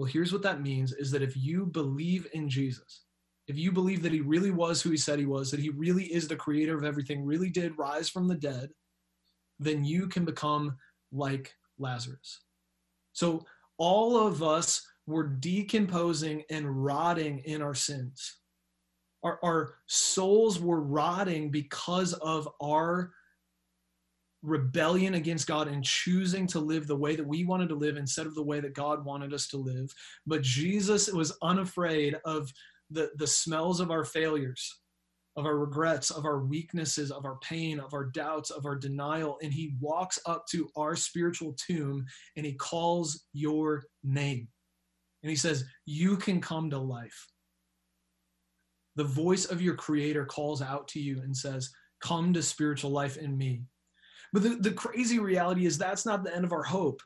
Well, 0.00 0.08
here's 0.08 0.32
what 0.32 0.40
that 0.44 0.62
means 0.62 0.94
is 0.94 1.10
that 1.10 1.20
if 1.20 1.36
you 1.36 1.66
believe 1.66 2.26
in 2.32 2.48
Jesus, 2.48 3.02
if 3.48 3.58
you 3.58 3.70
believe 3.70 4.00
that 4.02 4.14
he 4.14 4.22
really 4.22 4.50
was 4.50 4.80
who 4.80 4.88
he 4.88 4.96
said 4.96 5.18
he 5.18 5.26
was, 5.26 5.50
that 5.50 5.60
he 5.60 5.68
really 5.68 6.04
is 6.04 6.26
the 6.26 6.36
creator 6.36 6.74
of 6.74 6.84
everything, 6.84 7.22
really 7.22 7.50
did 7.50 7.76
rise 7.76 8.08
from 8.08 8.26
the 8.26 8.34
dead, 8.34 8.70
then 9.58 9.84
you 9.84 10.08
can 10.08 10.24
become 10.24 10.78
like 11.12 11.54
Lazarus. 11.78 12.40
So 13.12 13.44
all 13.76 14.26
of 14.26 14.42
us 14.42 14.88
were 15.06 15.24
decomposing 15.24 16.44
and 16.48 16.82
rotting 16.82 17.40
in 17.40 17.60
our 17.60 17.74
sins. 17.74 18.38
Our, 19.22 19.38
our 19.42 19.74
souls 19.86 20.58
were 20.58 20.80
rotting 20.80 21.50
because 21.50 22.14
of 22.14 22.48
our 22.62 23.12
rebellion 24.42 25.14
against 25.14 25.46
God 25.46 25.68
and 25.68 25.84
choosing 25.84 26.46
to 26.48 26.60
live 26.60 26.86
the 26.86 26.96
way 26.96 27.16
that 27.16 27.26
we 27.26 27.44
wanted 27.44 27.68
to 27.68 27.74
live 27.74 27.96
instead 27.96 28.26
of 28.26 28.34
the 28.34 28.42
way 28.42 28.60
that 28.60 28.74
God 28.74 29.04
wanted 29.04 29.34
us 29.34 29.46
to 29.48 29.56
live. 29.56 29.92
But 30.26 30.42
Jesus 30.42 31.08
was 31.12 31.36
unafraid 31.42 32.16
of 32.24 32.52
the, 32.90 33.10
the 33.16 33.26
smells 33.26 33.80
of 33.80 33.90
our 33.90 34.04
failures, 34.04 34.80
of 35.36 35.46
our 35.46 35.58
regrets, 35.58 36.10
of 36.10 36.24
our 36.24 36.40
weaknesses, 36.40 37.10
of 37.10 37.24
our 37.24 37.36
pain, 37.36 37.78
of 37.78 37.92
our 37.94 38.06
doubts, 38.06 38.50
of 38.50 38.66
our 38.66 38.76
denial. 38.76 39.38
And 39.42 39.52
he 39.52 39.74
walks 39.80 40.18
up 40.26 40.46
to 40.48 40.68
our 40.76 40.96
spiritual 40.96 41.54
tomb 41.54 42.06
and 42.36 42.46
he 42.46 42.54
calls 42.54 43.26
your 43.32 43.84
name. 44.02 44.48
And 45.22 45.30
he 45.30 45.36
says, 45.36 45.64
You 45.84 46.16
can 46.16 46.40
come 46.40 46.70
to 46.70 46.78
life. 46.78 47.26
The 48.96 49.04
voice 49.04 49.44
of 49.44 49.62
your 49.62 49.74
creator 49.74 50.24
calls 50.24 50.62
out 50.62 50.88
to 50.88 51.00
you 51.00 51.20
and 51.22 51.36
says, 51.36 51.70
Come 52.00 52.32
to 52.32 52.42
spiritual 52.42 52.90
life 52.90 53.18
in 53.18 53.36
me. 53.36 53.62
But 54.32 54.42
the, 54.42 54.56
the 54.56 54.72
crazy 54.72 55.18
reality 55.18 55.66
is 55.66 55.76
that's 55.76 56.06
not 56.06 56.24
the 56.24 56.34
end 56.34 56.44
of 56.44 56.52
our 56.52 56.62
hope. 56.62 57.02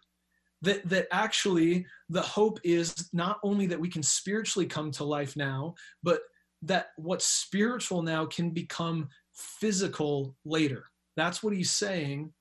That, 0.62 0.88
that 0.88 1.08
actually 1.12 1.86
the 2.08 2.22
hope 2.22 2.58
is 2.64 3.10
not 3.12 3.38
only 3.42 3.66
that 3.66 3.80
we 3.80 3.90
can 3.90 4.02
spiritually 4.02 4.66
come 4.66 4.90
to 4.92 5.04
life 5.04 5.36
now, 5.36 5.74
but 6.02 6.20
that 6.62 6.88
what's 6.96 7.26
spiritual 7.26 8.02
now 8.02 8.24
can 8.24 8.50
become 8.50 9.08
physical 9.34 10.34
later. 10.44 10.84
That's 11.16 11.42
what 11.42 11.54
he's 11.54 11.70
saying 11.70 12.32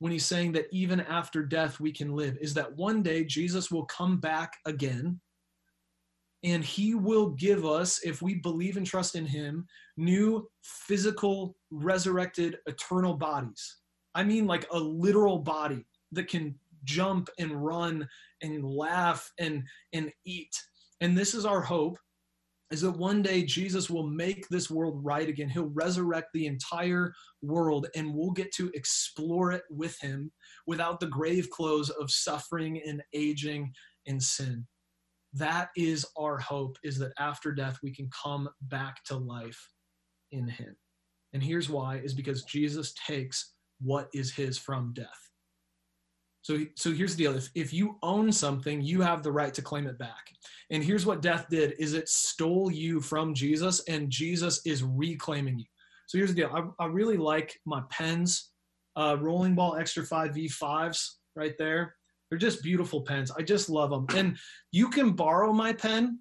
when 0.00 0.12
he's 0.12 0.26
saying 0.26 0.52
that 0.52 0.66
even 0.70 1.00
after 1.00 1.42
death 1.42 1.80
we 1.80 1.92
can 1.92 2.14
live, 2.14 2.36
is 2.40 2.54
that 2.54 2.76
one 2.76 3.02
day 3.02 3.24
Jesus 3.24 3.70
will 3.70 3.84
come 3.86 4.18
back 4.18 4.56
again 4.64 5.20
and 6.44 6.64
he 6.64 6.94
will 6.94 7.30
give 7.30 7.66
us, 7.66 8.00
if 8.04 8.22
we 8.22 8.34
believe 8.36 8.76
and 8.76 8.86
trust 8.86 9.16
in 9.16 9.26
him, 9.26 9.66
new 9.96 10.48
physical, 10.62 11.56
resurrected, 11.70 12.58
eternal 12.66 13.14
bodies. 13.14 13.78
I 14.14 14.24
mean, 14.24 14.46
like 14.46 14.66
a 14.70 14.78
literal 14.78 15.38
body 15.38 15.86
that 16.12 16.28
can 16.28 16.58
jump 16.84 17.28
and 17.38 17.52
run 17.64 18.08
and 18.42 18.64
laugh 18.64 19.30
and, 19.38 19.62
and 19.92 20.10
eat. 20.24 20.54
And 21.00 21.16
this 21.16 21.34
is 21.34 21.44
our 21.44 21.60
hope 21.60 21.98
is 22.70 22.82
that 22.82 22.98
one 22.98 23.22
day 23.22 23.42
Jesus 23.42 23.88
will 23.88 24.06
make 24.06 24.46
this 24.48 24.70
world 24.70 25.00
right 25.02 25.28
again. 25.28 25.48
He'll 25.48 25.72
resurrect 25.72 26.28
the 26.34 26.46
entire 26.46 27.14
world 27.40 27.86
and 27.94 28.14
we'll 28.14 28.32
get 28.32 28.52
to 28.54 28.70
explore 28.74 29.52
it 29.52 29.62
with 29.70 29.98
him 30.00 30.30
without 30.66 31.00
the 31.00 31.06
grave 31.06 31.48
clothes 31.50 31.88
of 31.90 32.10
suffering 32.10 32.80
and 32.86 33.02
aging 33.14 33.72
and 34.06 34.22
sin. 34.22 34.66
That 35.32 35.68
is 35.76 36.06
our 36.16 36.38
hope 36.38 36.76
is 36.82 36.98
that 36.98 37.12
after 37.18 37.52
death 37.52 37.78
we 37.82 37.94
can 37.94 38.10
come 38.22 38.48
back 38.62 39.02
to 39.04 39.16
life 39.16 39.70
in 40.30 40.48
him. 40.48 40.76
And 41.32 41.42
here's 41.42 41.70
why 41.70 41.96
is 41.96 42.14
because 42.14 42.44
Jesus 42.44 42.94
takes 43.06 43.54
what 43.80 44.08
is 44.12 44.32
his 44.32 44.58
from 44.58 44.92
death. 44.94 45.28
So, 46.42 46.64
so 46.76 46.92
here's 46.92 47.14
the 47.14 47.24
deal. 47.24 47.36
If, 47.36 47.50
if 47.54 47.72
you 47.72 47.98
own 48.02 48.32
something, 48.32 48.80
you 48.80 49.02
have 49.02 49.22
the 49.22 49.32
right 49.32 49.52
to 49.54 49.62
claim 49.62 49.86
it 49.86 49.98
back. 49.98 50.30
And 50.70 50.82
here's 50.82 51.04
what 51.04 51.20
death 51.20 51.46
did 51.50 51.74
is 51.78 51.94
it 51.94 52.08
stole 52.08 52.70
you 52.70 53.00
from 53.00 53.34
Jesus 53.34 53.82
and 53.88 54.10
Jesus 54.10 54.62
is 54.64 54.82
reclaiming 54.82 55.58
you. 55.58 55.66
So 56.06 56.16
here's 56.16 56.30
the 56.30 56.36
deal. 56.36 56.72
I, 56.80 56.84
I 56.84 56.86
really 56.86 57.18
like 57.18 57.60
my 57.66 57.82
pens, 57.90 58.50
uh, 58.96 59.16
Rolling 59.20 59.54
Ball 59.54 59.76
Extra 59.76 60.04
Fine 60.04 60.32
V5s 60.32 61.06
right 61.36 61.54
there. 61.58 61.94
They're 62.30 62.38
just 62.38 62.62
beautiful 62.62 63.02
pens. 63.02 63.30
I 63.30 63.42
just 63.42 63.68
love 63.68 63.90
them. 63.90 64.06
And 64.14 64.36
you 64.72 64.88
can 64.88 65.12
borrow 65.12 65.52
my 65.52 65.72
pen, 65.72 66.20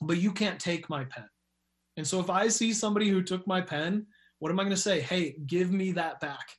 but 0.00 0.18
you 0.18 0.32
can't 0.32 0.60
take 0.60 0.88
my 0.88 1.04
pen. 1.04 1.26
And 1.96 2.06
so 2.06 2.20
if 2.20 2.30
I 2.30 2.48
see 2.48 2.72
somebody 2.72 3.08
who 3.08 3.22
took 3.22 3.46
my 3.46 3.60
pen, 3.60 4.06
what 4.38 4.50
am 4.50 4.58
I 4.58 4.62
going 4.62 4.74
to 4.74 4.80
say? 4.80 5.00
Hey, 5.00 5.36
give 5.46 5.70
me 5.70 5.92
that 5.92 6.20
back. 6.20 6.50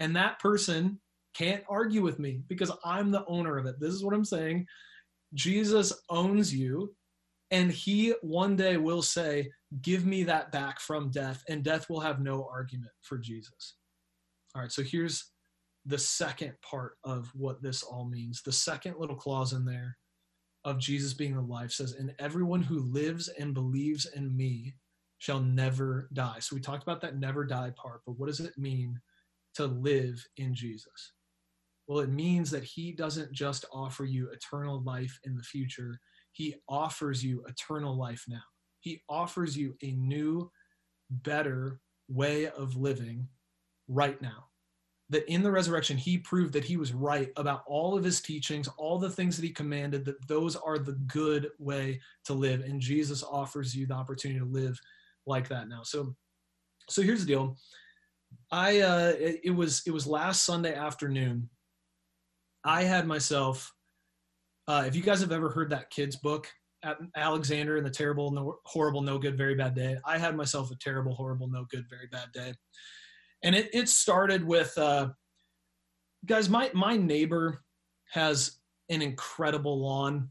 And 0.00 0.14
that 0.16 0.38
person 0.38 1.00
can't 1.34 1.64
argue 1.68 2.02
with 2.02 2.18
me 2.18 2.42
because 2.48 2.72
I'm 2.84 3.10
the 3.10 3.24
owner 3.26 3.58
of 3.58 3.66
it. 3.66 3.80
This 3.80 3.94
is 3.94 4.04
what 4.04 4.14
I'm 4.14 4.24
saying. 4.24 4.66
Jesus 5.34 5.92
owns 6.08 6.54
you, 6.54 6.94
and 7.50 7.70
he 7.70 8.14
one 8.22 8.56
day 8.56 8.76
will 8.76 9.02
say, 9.02 9.50
Give 9.82 10.06
me 10.06 10.24
that 10.24 10.50
back 10.50 10.80
from 10.80 11.10
death, 11.10 11.42
and 11.48 11.62
death 11.62 11.90
will 11.90 12.00
have 12.00 12.20
no 12.20 12.48
argument 12.50 12.92
for 13.02 13.18
Jesus. 13.18 13.74
All 14.54 14.62
right, 14.62 14.72
so 14.72 14.82
here's 14.82 15.30
the 15.84 15.98
second 15.98 16.54
part 16.62 16.96
of 17.04 17.30
what 17.34 17.62
this 17.62 17.82
all 17.82 18.06
means. 18.06 18.42
The 18.42 18.52
second 18.52 18.96
little 18.98 19.16
clause 19.16 19.52
in 19.52 19.64
there 19.64 19.96
of 20.64 20.78
Jesus 20.78 21.14
being 21.14 21.36
alive 21.36 21.72
says, 21.72 21.92
And 21.92 22.14
everyone 22.18 22.62
who 22.62 22.80
lives 22.80 23.28
and 23.38 23.54
believes 23.54 24.06
in 24.06 24.34
me 24.36 24.74
shall 25.18 25.40
never 25.40 26.08
die. 26.12 26.38
So 26.40 26.56
we 26.56 26.60
talked 26.60 26.82
about 26.82 27.00
that 27.02 27.18
never 27.18 27.44
die 27.44 27.72
part, 27.76 28.00
but 28.06 28.18
what 28.18 28.26
does 28.26 28.40
it 28.40 28.56
mean 28.56 29.00
to 29.54 29.66
live 29.66 30.24
in 30.36 30.54
Jesus? 30.54 31.12
Well, 31.86 32.00
it 32.00 32.10
means 32.10 32.50
that 32.50 32.64
he 32.64 32.92
doesn't 32.92 33.32
just 33.32 33.64
offer 33.72 34.04
you 34.04 34.28
eternal 34.30 34.82
life 34.82 35.18
in 35.24 35.34
the 35.34 35.42
future, 35.42 35.98
he 36.32 36.54
offers 36.68 37.24
you 37.24 37.44
eternal 37.48 37.96
life 37.96 38.24
now. 38.28 38.42
He 38.80 39.02
offers 39.08 39.56
you 39.56 39.74
a 39.82 39.92
new, 39.92 40.50
better 41.10 41.80
way 42.08 42.48
of 42.48 42.76
living 42.76 43.26
right 43.88 44.20
now. 44.22 44.44
That 45.10 45.26
in 45.32 45.42
the 45.42 45.50
resurrection, 45.50 45.96
he 45.96 46.18
proved 46.18 46.52
that 46.52 46.64
he 46.64 46.76
was 46.76 46.92
right 46.92 47.32
about 47.36 47.64
all 47.66 47.96
of 47.96 48.04
his 48.04 48.20
teachings, 48.20 48.68
all 48.76 48.98
the 48.98 49.08
things 49.08 49.36
that 49.36 49.44
he 49.44 49.50
commanded, 49.50 50.04
that 50.04 50.28
those 50.28 50.54
are 50.54 50.78
the 50.78 50.98
good 51.06 51.48
way 51.58 52.00
to 52.26 52.34
live. 52.34 52.60
And 52.60 52.80
Jesus 52.80 53.22
offers 53.22 53.74
you 53.74 53.86
the 53.86 53.94
opportunity 53.94 54.38
to 54.38 54.46
live 54.46 54.78
like 55.26 55.48
that 55.48 55.68
now. 55.68 55.80
So, 55.82 56.14
so 56.90 57.00
here's 57.00 57.20
the 57.20 57.26
deal. 57.26 57.56
I 58.50 58.80
uh, 58.80 59.12
it, 59.18 59.40
it 59.44 59.50
was 59.50 59.82
it 59.86 59.90
was 59.90 60.06
last 60.06 60.44
Sunday 60.44 60.74
afternoon. 60.74 61.48
I 62.64 62.84
had 62.84 63.06
myself. 63.06 63.72
Uh, 64.66 64.84
if 64.86 64.94
you 64.94 65.02
guys 65.02 65.20
have 65.20 65.32
ever 65.32 65.48
heard 65.48 65.70
that 65.70 65.90
kids 65.90 66.16
book, 66.16 66.48
Alexander 67.16 67.76
and 67.76 67.86
the 67.86 67.90
terrible, 67.90 68.30
no, 68.30 68.58
horrible, 68.64 69.00
no 69.00 69.18
good, 69.18 69.36
very 69.36 69.54
bad 69.54 69.74
day. 69.74 69.96
I 70.04 70.18
had 70.18 70.36
myself 70.36 70.70
a 70.70 70.76
terrible, 70.76 71.14
horrible, 71.14 71.48
no 71.48 71.66
good, 71.70 71.88
very 71.88 72.06
bad 72.06 72.32
day, 72.32 72.54
and 73.42 73.54
it 73.54 73.70
it 73.72 73.88
started 73.88 74.44
with 74.44 74.76
uh, 74.78 75.08
guys. 76.24 76.48
My 76.48 76.70
my 76.74 76.96
neighbor 76.96 77.62
has 78.12 78.58
an 78.88 79.02
incredible 79.02 79.80
lawn, 79.80 80.30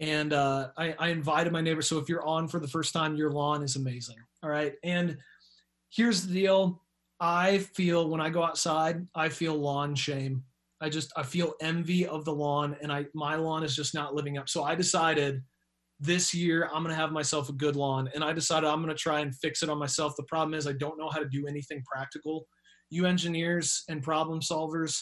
and 0.00 0.32
uh, 0.32 0.70
I, 0.76 0.94
I 0.98 1.08
invited 1.08 1.52
my 1.52 1.60
neighbor. 1.60 1.82
So 1.82 1.98
if 1.98 2.08
you're 2.08 2.24
on 2.24 2.48
for 2.48 2.60
the 2.60 2.68
first 2.68 2.92
time, 2.92 3.16
your 3.16 3.30
lawn 3.30 3.62
is 3.62 3.76
amazing. 3.76 4.16
All 4.42 4.50
right, 4.50 4.74
and 4.82 5.18
here's 5.90 6.26
the 6.26 6.32
deal 6.32 6.82
I 7.20 7.58
feel 7.58 8.08
when 8.08 8.20
I 8.20 8.28
go 8.28 8.42
outside, 8.42 9.06
I 9.14 9.28
feel 9.28 9.54
lawn 9.54 9.94
shame. 9.94 10.44
I 10.80 10.90
just 10.90 11.12
I 11.16 11.22
feel 11.22 11.54
envy 11.60 12.06
of 12.06 12.24
the 12.24 12.34
lawn 12.34 12.76
and 12.82 12.92
I 12.92 13.06
my 13.14 13.36
lawn 13.36 13.64
is 13.64 13.74
just 13.74 13.94
not 13.94 14.14
living 14.14 14.36
up. 14.36 14.48
So 14.48 14.62
I 14.62 14.74
decided 14.74 15.42
this 15.98 16.34
year 16.34 16.66
I'm 16.66 16.82
going 16.82 16.94
to 16.94 17.00
have 17.00 17.12
myself 17.12 17.48
a 17.48 17.54
good 17.54 17.76
lawn 17.76 18.10
and 18.14 18.22
I 18.22 18.34
decided 18.34 18.68
I'm 18.68 18.82
going 18.82 18.94
to 18.94 19.00
try 19.00 19.20
and 19.20 19.34
fix 19.34 19.62
it 19.62 19.70
on 19.70 19.78
myself. 19.78 20.14
The 20.16 20.24
problem 20.24 20.52
is 20.52 20.66
I 20.66 20.72
don't 20.72 20.98
know 20.98 21.08
how 21.08 21.18
to 21.18 21.28
do 21.28 21.46
anything 21.46 21.82
practical. 21.90 22.46
You 22.90 23.06
engineers 23.06 23.82
and 23.88 24.02
problem 24.02 24.40
solvers, 24.40 25.00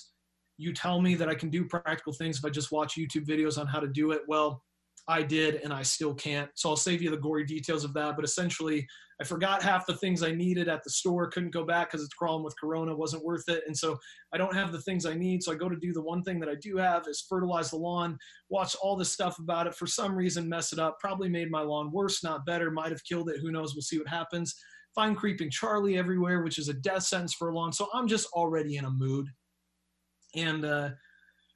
you 0.56 0.72
tell 0.72 1.00
me 1.00 1.16
that 1.16 1.28
I 1.28 1.34
can 1.34 1.50
do 1.50 1.64
practical 1.64 2.12
things 2.12 2.38
if 2.38 2.44
I 2.44 2.50
just 2.50 2.70
watch 2.70 2.96
YouTube 2.96 3.26
videos 3.26 3.58
on 3.58 3.66
how 3.66 3.80
to 3.80 3.88
do 3.88 4.12
it. 4.12 4.22
Well, 4.28 4.62
I 5.06 5.22
did 5.22 5.56
and 5.56 5.72
I 5.72 5.82
still 5.82 6.14
can't. 6.14 6.50
So 6.54 6.70
I'll 6.70 6.76
save 6.76 7.02
you 7.02 7.10
the 7.10 7.16
gory 7.16 7.44
details 7.44 7.84
of 7.84 7.92
that. 7.94 8.16
But 8.16 8.24
essentially, 8.24 8.86
I 9.20 9.24
forgot 9.24 9.62
half 9.62 9.86
the 9.86 9.96
things 9.96 10.22
I 10.22 10.32
needed 10.32 10.68
at 10.68 10.82
the 10.82 10.90
store, 10.90 11.28
couldn't 11.28 11.52
go 11.52 11.64
back 11.64 11.90
because 11.90 12.04
it's 12.04 12.14
crawling 12.14 12.42
with 12.42 12.58
Corona, 12.58 12.96
wasn't 12.96 13.24
worth 13.24 13.48
it. 13.48 13.62
And 13.66 13.76
so 13.76 13.96
I 14.32 14.38
don't 14.38 14.54
have 14.54 14.72
the 14.72 14.80
things 14.80 15.06
I 15.06 15.14
need. 15.14 15.42
So 15.42 15.52
I 15.52 15.56
go 15.56 15.68
to 15.68 15.76
do 15.76 15.92
the 15.92 16.02
one 16.02 16.22
thing 16.22 16.40
that 16.40 16.48
I 16.48 16.56
do 16.56 16.76
have 16.78 17.06
is 17.06 17.24
fertilize 17.28 17.70
the 17.70 17.76
lawn, 17.76 18.18
watch 18.48 18.74
all 18.82 18.96
this 18.96 19.12
stuff 19.12 19.38
about 19.38 19.66
it. 19.66 19.74
For 19.74 19.86
some 19.86 20.16
reason, 20.16 20.48
mess 20.48 20.72
it 20.72 20.78
up. 20.78 20.98
Probably 21.00 21.28
made 21.28 21.50
my 21.50 21.60
lawn 21.60 21.92
worse, 21.92 22.24
not 22.24 22.46
better. 22.46 22.70
Might 22.70 22.90
have 22.90 23.04
killed 23.04 23.28
it. 23.28 23.40
Who 23.40 23.52
knows? 23.52 23.74
We'll 23.74 23.82
see 23.82 23.98
what 23.98 24.08
happens. 24.08 24.54
Find 24.94 25.16
creeping 25.16 25.50
Charlie 25.50 25.98
everywhere, 25.98 26.42
which 26.42 26.58
is 26.58 26.68
a 26.68 26.74
death 26.74 27.02
sentence 27.02 27.34
for 27.34 27.50
a 27.50 27.54
lawn. 27.54 27.72
So 27.72 27.88
I'm 27.92 28.08
just 28.08 28.26
already 28.32 28.76
in 28.76 28.84
a 28.84 28.90
mood. 28.90 29.28
And 30.34 30.64
uh, 30.64 30.90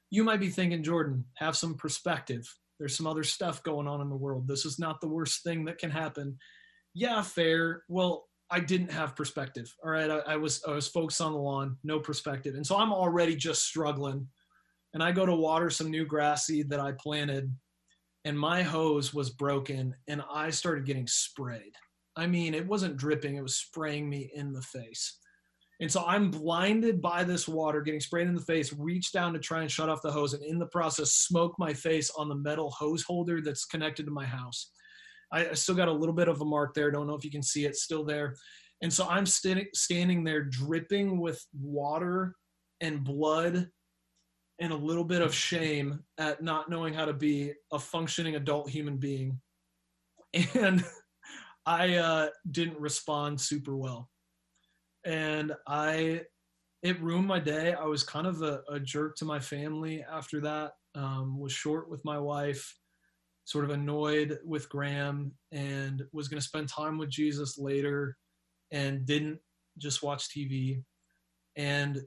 you 0.09 0.23
might 0.23 0.39
be 0.39 0.49
thinking, 0.49 0.83
Jordan, 0.83 1.25
have 1.35 1.57
some 1.57 1.75
perspective 1.75 2.47
there's 2.79 2.95
some 2.95 3.07
other 3.07 3.23
stuff 3.23 3.61
going 3.63 3.87
on 3.87 4.01
in 4.01 4.09
the 4.09 4.15
world. 4.15 4.47
This 4.47 4.65
is 4.65 4.79
not 4.79 5.01
the 5.01 5.09
worst 5.09 5.43
thing 5.43 5.65
that 5.65 5.77
can 5.77 5.91
happen. 5.91 6.37
Yeah, 6.93 7.21
fair. 7.21 7.83
Well, 7.89 8.27
I 8.49 8.59
didn't 8.59 8.91
have 8.91 9.15
perspective. 9.15 9.73
All 9.83 9.91
right, 9.91 10.09
I, 10.09 10.19
I 10.19 10.35
was 10.37 10.63
I 10.67 10.71
was 10.71 10.87
focused 10.87 11.21
on 11.21 11.33
the 11.33 11.37
lawn, 11.37 11.77
no 11.83 11.99
perspective, 11.99 12.55
and 12.55 12.65
so 12.65 12.77
I'm 12.77 12.93
already 12.93 13.35
just 13.35 13.63
struggling. 13.63 14.27
And 14.93 15.03
I 15.03 15.11
go 15.11 15.23
to 15.23 15.35
water 15.35 15.69
some 15.69 15.91
new 15.91 16.03
grass 16.03 16.47
seed 16.47 16.69
that 16.71 16.79
I 16.79 16.93
planted, 16.93 17.53
and 18.25 18.39
my 18.39 18.63
hose 18.63 19.13
was 19.13 19.29
broken, 19.29 19.93
and 20.07 20.23
I 20.31 20.49
started 20.49 20.85
getting 20.85 21.05
sprayed. 21.05 21.75
I 22.15 22.25
mean, 22.25 22.55
it 22.55 22.65
wasn't 22.65 22.97
dripping; 22.97 23.35
it 23.35 23.43
was 23.43 23.57
spraying 23.57 24.09
me 24.09 24.31
in 24.33 24.51
the 24.51 24.63
face. 24.63 25.19
And 25.81 25.89
so 25.89 26.03
I'm 26.05 26.29
blinded 26.29 27.01
by 27.01 27.23
this 27.23 27.47
water 27.47 27.81
getting 27.81 28.01
sprayed 28.01 28.27
in 28.27 28.35
the 28.35 28.41
face, 28.41 28.73
reach 28.73 29.13
down 29.13 29.31
to 29.33 29.39
try 29.39 29.61
and 29.61 29.71
shut 29.71 29.87
off 29.87 30.01
the 30.01 30.11
hose, 30.11 30.33
and 30.33 30.43
in 30.43 30.59
the 30.59 30.65
process, 30.65 31.13
smoke 31.13 31.55
my 31.57 31.73
face 31.73 32.11
on 32.17 32.27
the 32.27 32.35
metal 32.35 32.69
hose 32.71 33.03
holder 33.03 33.41
that's 33.41 33.65
connected 33.65 34.05
to 34.05 34.11
my 34.11 34.25
house. 34.25 34.71
I, 35.31 35.53
still 35.53 35.75
got 35.75 35.87
a 35.87 35.93
little 35.93 36.15
bit 36.15 36.27
of 36.27 36.41
a 36.41 36.45
mark 36.45 36.73
there. 36.73 36.91
Don't 36.91 37.07
know 37.07 37.15
if 37.15 37.23
you 37.23 37.31
can 37.31 37.43
see 37.43 37.65
it, 37.65 37.75
still 37.75 38.03
there. 38.03 38.35
And 38.81 38.91
so 38.91 39.07
I'm 39.07 39.25
st- 39.25 39.75
standing 39.75 40.23
there 40.23 40.43
dripping 40.43 41.19
with 41.19 41.45
water 41.53 42.35
and 42.81 43.03
blood 43.03 43.69
and 44.59 44.73
a 44.73 44.75
little 44.75 45.03
bit 45.03 45.21
of 45.21 45.33
shame 45.33 45.99
at 46.17 46.41
not 46.41 46.69
knowing 46.69 46.93
how 46.93 47.05
to 47.05 47.13
be 47.13 47.53
a 47.71 47.79
functioning 47.79 48.35
adult 48.35 48.69
human 48.69 48.97
being. 48.97 49.39
And 50.53 50.83
I 51.65 51.95
uh, 51.95 52.29
didn't 52.51 52.79
respond 52.79 53.41
super 53.41 53.75
well 53.75 54.09
and 55.05 55.53
I 55.67 56.21
it 56.81 57.01
ruined 57.01 57.27
my 57.27 57.39
day. 57.39 57.73
I 57.73 57.85
was 57.85 58.03
kind 58.03 58.25
of 58.25 58.41
a, 58.41 58.61
a 58.69 58.79
jerk 58.79 59.17
to 59.17 59.25
my 59.25 59.39
family 59.39 60.03
after 60.09 60.39
that. 60.41 60.73
Um, 60.95 61.37
was 61.39 61.51
short 61.51 61.89
with 61.89 62.03
my 62.05 62.17
wife, 62.17 62.75
sort 63.43 63.65
of 63.65 63.71
annoyed 63.71 64.39
with 64.45 64.69
Graham, 64.69 65.33
and 65.51 66.03
was 66.13 66.27
going 66.27 66.41
to 66.41 66.47
spend 66.47 66.69
time 66.69 66.97
with 66.97 67.09
Jesus 67.09 67.57
later, 67.57 68.17
and 68.71 69.05
didn't 69.05 69.39
just 69.77 70.03
watch 70.03 70.29
TV, 70.29 70.83
and 71.55 72.01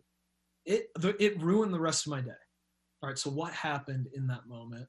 it 0.64 0.86
it 0.98 1.42
ruined 1.42 1.74
the 1.74 1.80
rest 1.80 2.06
of 2.06 2.10
my 2.10 2.20
day. 2.20 2.30
All 3.02 3.08
right, 3.08 3.18
so 3.18 3.30
what 3.30 3.52
happened 3.52 4.08
in 4.14 4.26
that 4.28 4.46
moment? 4.46 4.86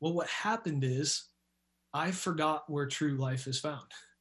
Well, 0.00 0.12
what 0.12 0.28
happened 0.28 0.84
is 0.84 1.28
I 1.94 2.10
forgot 2.10 2.68
where 2.68 2.86
true 2.86 3.16
life 3.16 3.46
is 3.46 3.58
found. 3.58 3.86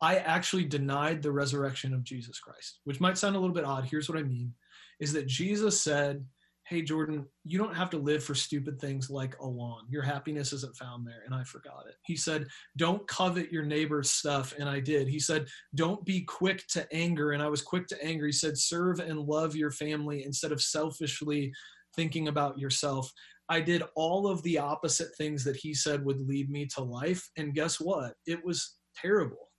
I 0.00 0.16
actually 0.16 0.64
denied 0.64 1.22
the 1.22 1.32
resurrection 1.32 1.92
of 1.92 2.04
Jesus 2.04 2.40
Christ, 2.40 2.80
which 2.84 3.00
might 3.00 3.18
sound 3.18 3.36
a 3.36 3.38
little 3.38 3.54
bit 3.54 3.64
odd. 3.64 3.84
Here's 3.84 4.08
what 4.08 4.18
I 4.18 4.22
mean 4.22 4.54
is 4.98 5.12
that 5.12 5.26
Jesus 5.26 5.80
said, 5.80 6.24
Hey, 6.66 6.82
Jordan, 6.82 7.26
you 7.44 7.58
don't 7.58 7.74
have 7.74 7.90
to 7.90 7.98
live 7.98 8.22
for 8.22 8.34
stupid 8.34 8.80
things 8.80 9.10
like 9.10 9.36
a 9.40 9.46
lawn. 9.46 9.86
Your 9.88 10.04
happiness 10.04 10.52
isn't 10.52 10.76
found 10.76 11.04
there. 11.04 11.22
And 11.26 11.34
I 11.34 11.42
forgot 11.42 11.86
it. 11.88 11.96
He 12.04 12.16
said, 12.16 12.46
Don't 12.76 13.06
covet 13.08 13.50
your 13.50 13.64
neighbor's 13.64 14.10
stuff. 14.10 14.54
And 14.58 14.68
I 14.68 14.78
did. 14.78 15.08
He 15.08 15.18
said, 15.18 15.46
Don't 15.74 16.04
be 16.04 16.22
quick 16.22 16.64
to 16.68 16.86
anger. 16.94 17.32
And 17.32 17.42
I 17.42 17.48
was 17.48 17.60
quick 17.60 17.88
to 17.88 18.04
anger. 18.04 18.26
He 18.26 18.32
said, 18.32 18.56
Serve 18.56 19.00
and 19.00 19.18
love 19.18 19.56
your 19.56 19.72
family 19.72 20.24
instead 20.24 20.52
of 20.52 20.62
selfishly 20.62 21.52
thinking 21.96 22.28
about 22.28 22.58
yourself. 22.58 23.10
I 23.48 23.60
did 23.60 23.82
all 23.96 24.28
of 24.28 24.42
the 24.44 24.58
opposite 24.58 25.08
things 25.16 25.42
that 25.44 25.56
he 25.56 25.74
said 25.74 26.04
would 26.04 26.20
lead 26.20 26.50
me 26.50 26.66
to 26.76 26.84
life. 26.84 27.28
And 27.36 27.52
guess 27.52 27.80
what? 27.80 28.14
It 28.26 28.44
was 28.44 28.76
terrible 28.94 29.49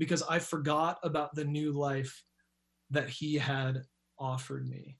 because 0.00 0.22
I 0.22 0.38
forgot 0.38 0.98
about 1.02 1.34
the 1.34 1.44
new 1.44 1.72
life 1.72 2.24
that 2.88 3.10
he 3.10 3.34
had 3.36 3.82
offered 4.18 4.66
me. 4.66 4.96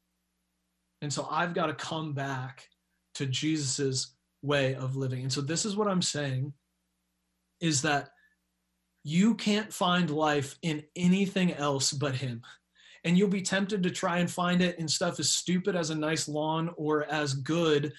And 1.01 1.11
so 1.11 1.27
I've 1.31 1.55
got 1.55 1.67
to 1.67 1.75
come 1.75 2.13
back 2.13 2.69
to 3.15 3.25
Jesus's 3.25 4.15
way 4.43 4.75
of 4.75 4.97
living. 4.97 5.23
And 5.23 5.33
so 5.33 5.41
this 5.41 5.65
is 5.65 5.75
what 5.75 5.89
I'm 5.89 6.03
saying 6.03 6.53
is 7.63 7.81
that 7.83 8.11
you 9.03 9.35
can't 9.35 9.73
find 9.73 10.11
life 10.11 10.59
in 10.61 10.83
anything 10.95 11.55
else 11.55 11.93
but 11.93 12.15
him. 12.15 12.43
And 13.03 13.17
you'll 13.17 13.29
be 13.29 13.41
tempted 13.41 13.83
to 13.83 13.91
try 13.91 14.19
and 14.19 14.31
find 14.31 14.61
it 14.61 14.79
in 14.79 14.87
stuff 14.87 15.19
as 15.19 15.31
stupid 15.31 15.75
as 15.77 15.89
a 15.89 15.95
nice 15.95 16.29
lawn 16.29 16.71
or 16.77 17.05
as 17.11 17.33
good 17.33 17.95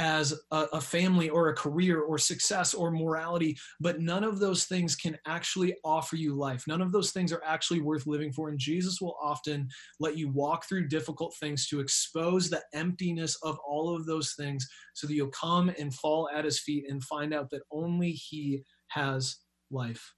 as 0.00 0.32
a, 0.50 0.66
a, 0.72 0.80
family 0.80 1.28
or 1.28 1.48
a 1.48 1.54
career 1.54 2.00
or 2.00 2.16
success 2.16 2.72
or 2.72 2.90
morality, 2.90 3.54
but 3.80 4.00
none 4.00 4.24
of 4.24 4.38
those 4.38 4.64
things 4.64 4.96
can 4.96 5.16
actually 5.26 5.76
offer 5.84 6.16
you 6.16 6.34
life. 6.34 6.64
None 6.66 6.80
of 6.80 6.90
those 6.90 7.10
things 7.10 7.34
are 7.34 7.42
actually 7.44 7.82
worth 7.82 8.06
living 8.06 8.32
for. 8.32 8.48
And 8.48 8.58
Jesus 8.58 9.02
will 9.02 9.18
often 9.22 9.68
let 10.00 10.16
you 10.16 10.30
walk 10.30 10.64
through 10.64 10.88
difficult 10.88 11.34
things 11.38 11.68
to 11.68 11.80
expose 11.80 12.48
the 12.48 12.62
emptiness 12.72 13.36
of 13.42 13.58
all 13.58 13.94
of 13.94 14.06
those 14.06 14.32
things 14.32 14.66
so 14.94 15.06
that 15.06 15.12
you'll 15.12 15.28
come 15.28 15.70
and 15.78 15.94
fall 15.94 16.30
at 16.34 16.46
his 16.46 16.58
feet 16.58 16.86
and 16.88 17.04
find 17.04 17.34
out 17.34 17.50
that 17.50 17.62
only 17.70 18.12
he 18.12 18.64
has 18.88 19.36
life. 19.70 20.14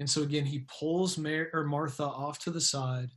And 0.00 0.10
so 0.10 0.22
again, 0.22 0.44
he 0.44 0.66
pulls 0.80 1.16
Mar- 1.16 1.50
or 1.52 1.62
Martha 1.62 2.04
off 2.04 2.40
to 2.40 2.50
the 2.50 2.60
side 2.60 3.10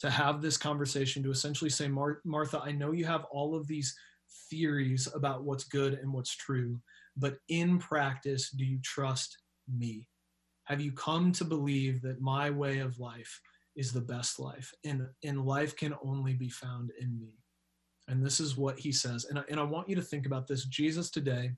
to 0.00 0.08
have 0.08 0.40
this 0.40 0.56
conversation 0.56 1.22
to 1.22 1.30
essentially 1.30 1.70
say, 1.70 1.86
Mar- 1.86 2.22
Martha, 2.24 2.62
I 2.64 2.72
know 2.72 2.92
you 2.92 3.04
have 3.04 3.24
all 3.30 3.54
of 3.54 3.66
these 3.66 3.94
theories 4.50 5.08
about 5.14 5.44
what's 5.44 5.64
good 5.64 5.94
and 5.94 6.12
what's 6.12 6.34
true, 6.34 6.80
but 7.16 7.38
in 7.48 7.78
practice, 7.78 8.50
do 8.50 8.64
you 8.64 8.78
trust 8.82 9.38
me? 9.72 10.08
Have 10.64 10.80
you 10.80 10.92
come 10.92 11.32
to 11.32 11.44
believe 11.44 12.02
that 12.02 12.20
my 12.20 12.50
way 12.50 12.78
of 12.78 12.98
life 12.98 13.40
is 13.76 13.92
the 13.92 14.00
best 14.00 14.40
life 14.40 14.72
and, 14.84 15.06
and 15.24 15.46
life 15.46 15.76
can 15.76 15.94
only 16.02 16.34
be 16.34 16.48
found 16.48 16.90
in 17.00 17.18
me? 17.20 17.34
And 18.08 18.24
this 18.24 18.40
is 18.40 18.56
what 18.56 18.78
he 18.78 18.92
says. 18.92 19.26
And 19.26 19.38
I, 19.38 19.42
and 19.48 19.58
I 19.58 19.64
want 19.64 19.88
you 19.88 19.96
to 19.96 20.02
think 20.02 20.26
about 20.26 20.46
this. 20.46 20.64
Jesus 20.64 21.10
today 21.10 21.52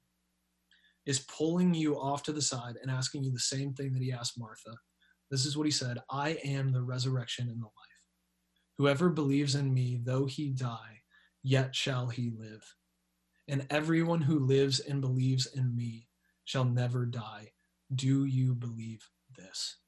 is 1.07 1.21
pulling 1.21 1.75
you 1.75 1.99
off 1.99 2.23
to 2.25 2.33
the 2.33 2.43
side 2.43 2.77
and 2.83 2.91
asking 2.91 3.25
you 3.25 3.33
the 3.33 3.39
same 3.39 3.73
thing 3.73 3.93
that 3.93 4.03
he 4.03 4.13
asked 4.13 4.39
Martha. 4.39 4.75
This 5.31 5.45
is 5.45 5.57
what 5.57 5.67
he 5.67 5.71
said 5.71 5.99
I 6.11 6.39
am 6.45 6.73
the 6.73 6.83
resurrection 6.83 7.49
and 7.49 7.61
the 7.61 7.65
life. 7.65 7.73
Whoever 8.79 9.09
believes 9.09 9.55
in 9.55 9.73
me, 9.73 10.01
though 10.03 10.27
he 10.27 10.51
die, 10.51 10.98
yet 11.49 11.75
shall 11.75 12.09
he 12.09 12.31
live. 12.39 12.75
And 13.49 13.67
everyone 13.71 14.21
who 14.21 14.39
lives 14.39 14.81
and 14.81 15.01
believes 15.01 15.47
in 15.47 15.75
me 15.75 16.07
shall 16.45 16.67
never 16.67 17.07
die. 17.07 17.53
Do 17.95 18.27
you 18.27 18.55
believe 18.55 19.09
this? 19.35 19.79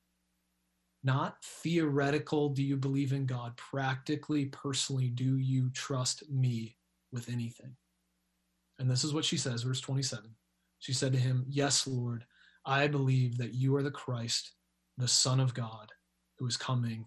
Not 1.05 1.37
theoretical, 1.45 2.49
do 2.49 2.63
you 2.63 2.79
believe 2.79 3.13
in 3.13 3.27
God? 3.27 3.57
Practically, 3.59 4.47
personally, 4.47 5.09
do 5.09 5.37
you 5.37 5.71
trust 5.71 6.31
me 6.31 6.79
with 7.13 7.29
anything? 7.29 7.77
And 8.79 8.91
this 8.91 9.05
is 9.05 9.13
what 9.13 9.27
she 9.27 9.37
says, 9.37 9.63
verse 9.63 9.81
27. 9.83 10.31
She 10.79 10.95
said 10.95 11.13
to 11.13 11.19
him, 11.19 11.45
Yes, 11.47 11.87
Lord, 11.87 12.25
I 12.65 12.87
believe 12.87 13.37
that 13.37 13.55
you 13.55 13.77
are 13.77 13.83
the 13.83 13.91
Christ, 13.91 14.53
the 14.97 15.09
Son 15.09 15.41
of 15.41 15.53
God, 15.53 15.93
who 16.39 16.47
is 16.47 16.57
coming 16.57 17.07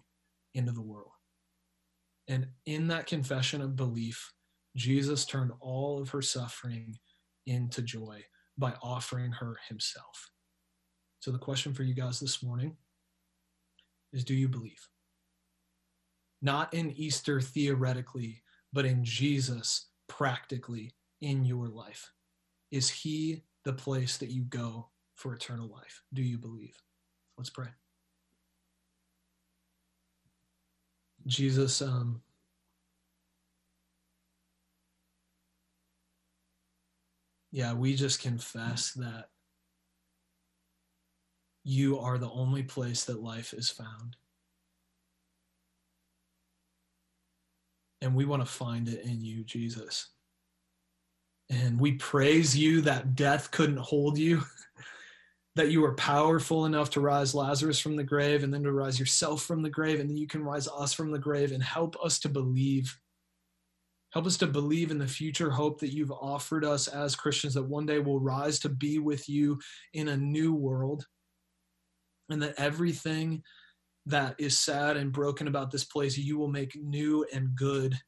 into 0.54 0.70
the 0.70 0.80
world. 0.80 1.10
And 2.28 2.46
in 2.66 2.86
that 2.88 3.06
confession 3.06 3.60
of 3.60 3.76
belief, 3.76 4.32
Jesus 4.76 5.24
turned 5.24 5.52
all 5.60 6.00
of 6.00 6.10
her 6.10 6.22
suffering 6.22 6.98
into 7.46 7.82
joy 7.82 8.24
by 8.58 8.74
offering 8.82 9.32
her 9.32 9.56
himself. 9.68 10.30
So, 11.20 11.30
the 11.30 11.38
question 11.38 11.72
for 11.72 11.82
you 11.84 11.94
guys 11.94 12.20
this 12.20 12.42
morning 12.42 12.76
is 14.12 14.24
Do 14.24 14.34
you 14.34 14.48
believe? 14.48 14.88
Not 16.42 16.74
in 16.74 16.90
Easter 16.90 17.40
theoretically, 17.40 18.42
but 18.72 18.84
in 18.84 19.04
Jesus 19.04 19.86
practically 20.08 20.92
in 21.20 21.44
your 21.44 21.68
life. 21.68 22.10
Is 22.70 22.90
he 22.90 23.44
the 23.64 23.72
place 23.72 24.18
that 24.18 24.30
you 24.30 24.42
go 24.44 24.88
for 25.14 25.32
eternal 25.32 25.68
life? 25.68 26.02
Do 26.12 26.22
you 26.22 26.36
believe? 26.38 26.76
Let's 27.38 27.50
pray. 27.50 27.68
Jesus, 31.26 31.80
um, 31.80 32.20
yeah, 37.54 37.72
we 37.72 37.94
just 37.94 38.20
confess 38.20 38.90
that 38.94 39.28
you 41.62 42.00
are 42.00 42.18
the 42.18 42.30
only 42.30 42.64
place 42.64 43.04
that 43.04 43.22
life 43.22 43.52
is 43.52 43.70
found. 43.70 44.16
And 48.02 48.16
we 48.16 48.24
want 48.24 48.44
to 48.44 48.52
find 48.52 48.88
it 48.88 49.04
in 49.04 49.20
you, 49.20 49.44
Jesus. 49.44 50.08
And 51.48 51.78
we 51.78 51.92
praise 51.92 52.58
you 52.58 52.80
that 52.80 53.14
death 53.14 53.52
couldn't 53.52 53.78
hold 53.78 54.18
you, 54.18 54.42
that 55.54 55.70
you 55.70 55.84
are 55.84 55.94
powerful 55.94 56.64
enough 56.64 56.90
to 56.90 57.00
rise 57.00 57.36
Lazarus 57.36 57.78
from 57.78 57.94
the 57.94 58.02
grave 58.02 58.42
and 58.42 58.52
then 58.52 58.64
to 58.64 58.72
rise 58.72 58.98
yourself 58.98 59.44
from 59.44 59.62
the 59.62 59.70
grave, 59.70 60.00
and 60.00 60.10
then 60.10 60.16
you 60.16 60.26
can 60.26 60.42
rise 60.42 60.66
us 60.66 60.92
from 60.92 61.12
the 61.12 61.20
grave 61.20 61.52
and 61.52 61.62
help 61.62 61.94
us 62.04 62.18
to 62.18 62.28
believe. 62.28 62.98
Help 64.14 64.26
us 64.26 64.36
to 64.36 64.46
believe 64.46 64.92
in 64.92 64.98
the 64.98 65.08
future 65.08 65.50
hope 65.50 65.80
that 65.80 65.92
you've 65.92 66.12
offered 66.12 66.64
us 66.64 66.86
as 66.86 67.16
Christians, 67.16 67.54
that 67.54 67.64
one 67.64 67.84
day 67.84 67.98
we'll 67.98 68.20
rise 68.20 68.60
to 68.60 68.68
be 68.68 69.00
with 69.00 69.28
you 69.28 69.58
in 69.92 70.06
a 70.06 70.16
new 70.16 70.54
world, 70.54 71.04
and 72.30 72.40
that 72.40 72.54
everything 72.56 73.42
that 74.06 74.36
is 74.38 74.56
sad 74.56 74.96
and 74.96 75.10
broken 75.10 75.48
about 75.48 75.72
this 75.72 75.82
place, 75.82 76.16
you 76.16 76.38
will 76.38 76.46
make 76.46 76.76
new 76.80 77.26
and 77.34 77.56
good 77.56 77.98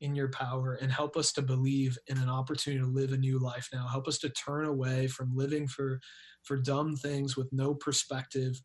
in 0.00 0.14
your 0.14 0.28
power 0.28 0.74
and 0.74 0.92
help 0.92 1.16
us 1.16 1.32
to 1.32 1.42
believe 1.42 1.98
in 2.06 2.16
an 2.18 2.28
opportunity 2.28 2.80
to 2.80 2.88
live 2.88 3.12
a 3.12 3.16
new 3.16 3.40
life 3.40 3.68
now. 3.72 3.88
Help 3.88 4.06
us 4.06 4.18
to 4.18 4.30
turn 4.30 4.66
away 4.66 5.08
from 5.08 5.36
living 5.36 5.66
for 5.66 5.98
for 6.44 6.58
dumb 6.58 6.94
things 6.94 7.36
with 7.36 7.48
no 7.52 7.74
perspective 7.74 8.62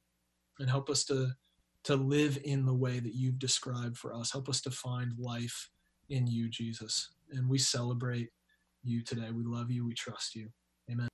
and 0.60 0.69
help 0.69 0.91
us 0.91 1.04
to 1.06 1.32
to 1.84 1.95
live 1.95 2.38
in 2.43 2.63
the 2.63 2.74
way 2.74 3.00
that 3.00 3.15
you've 3.15 3.39
described 3.39 3.98
for 3.98 4.13
us. 4.13 4.32
Help 4.32 4.48
us 4.48 4.62
to 4.62 4.71
find 4.71 5.12
life 5.17 5.71
in 6.10 6.28
you, 6.28 6.50
Jesus. 6.50 7.12
And 7.32 7.50
we 7.50 7.58
celebrate 7.58 8.30
you 8.84 9.04
today. 9.04 9.32
We 9.32 9.44
love 9.44 9.72
you. 9.72 9.86
We 9.86 9.94
trust 9.94 10.36
you. 10.36 10.50
Amen. 10.91 11.10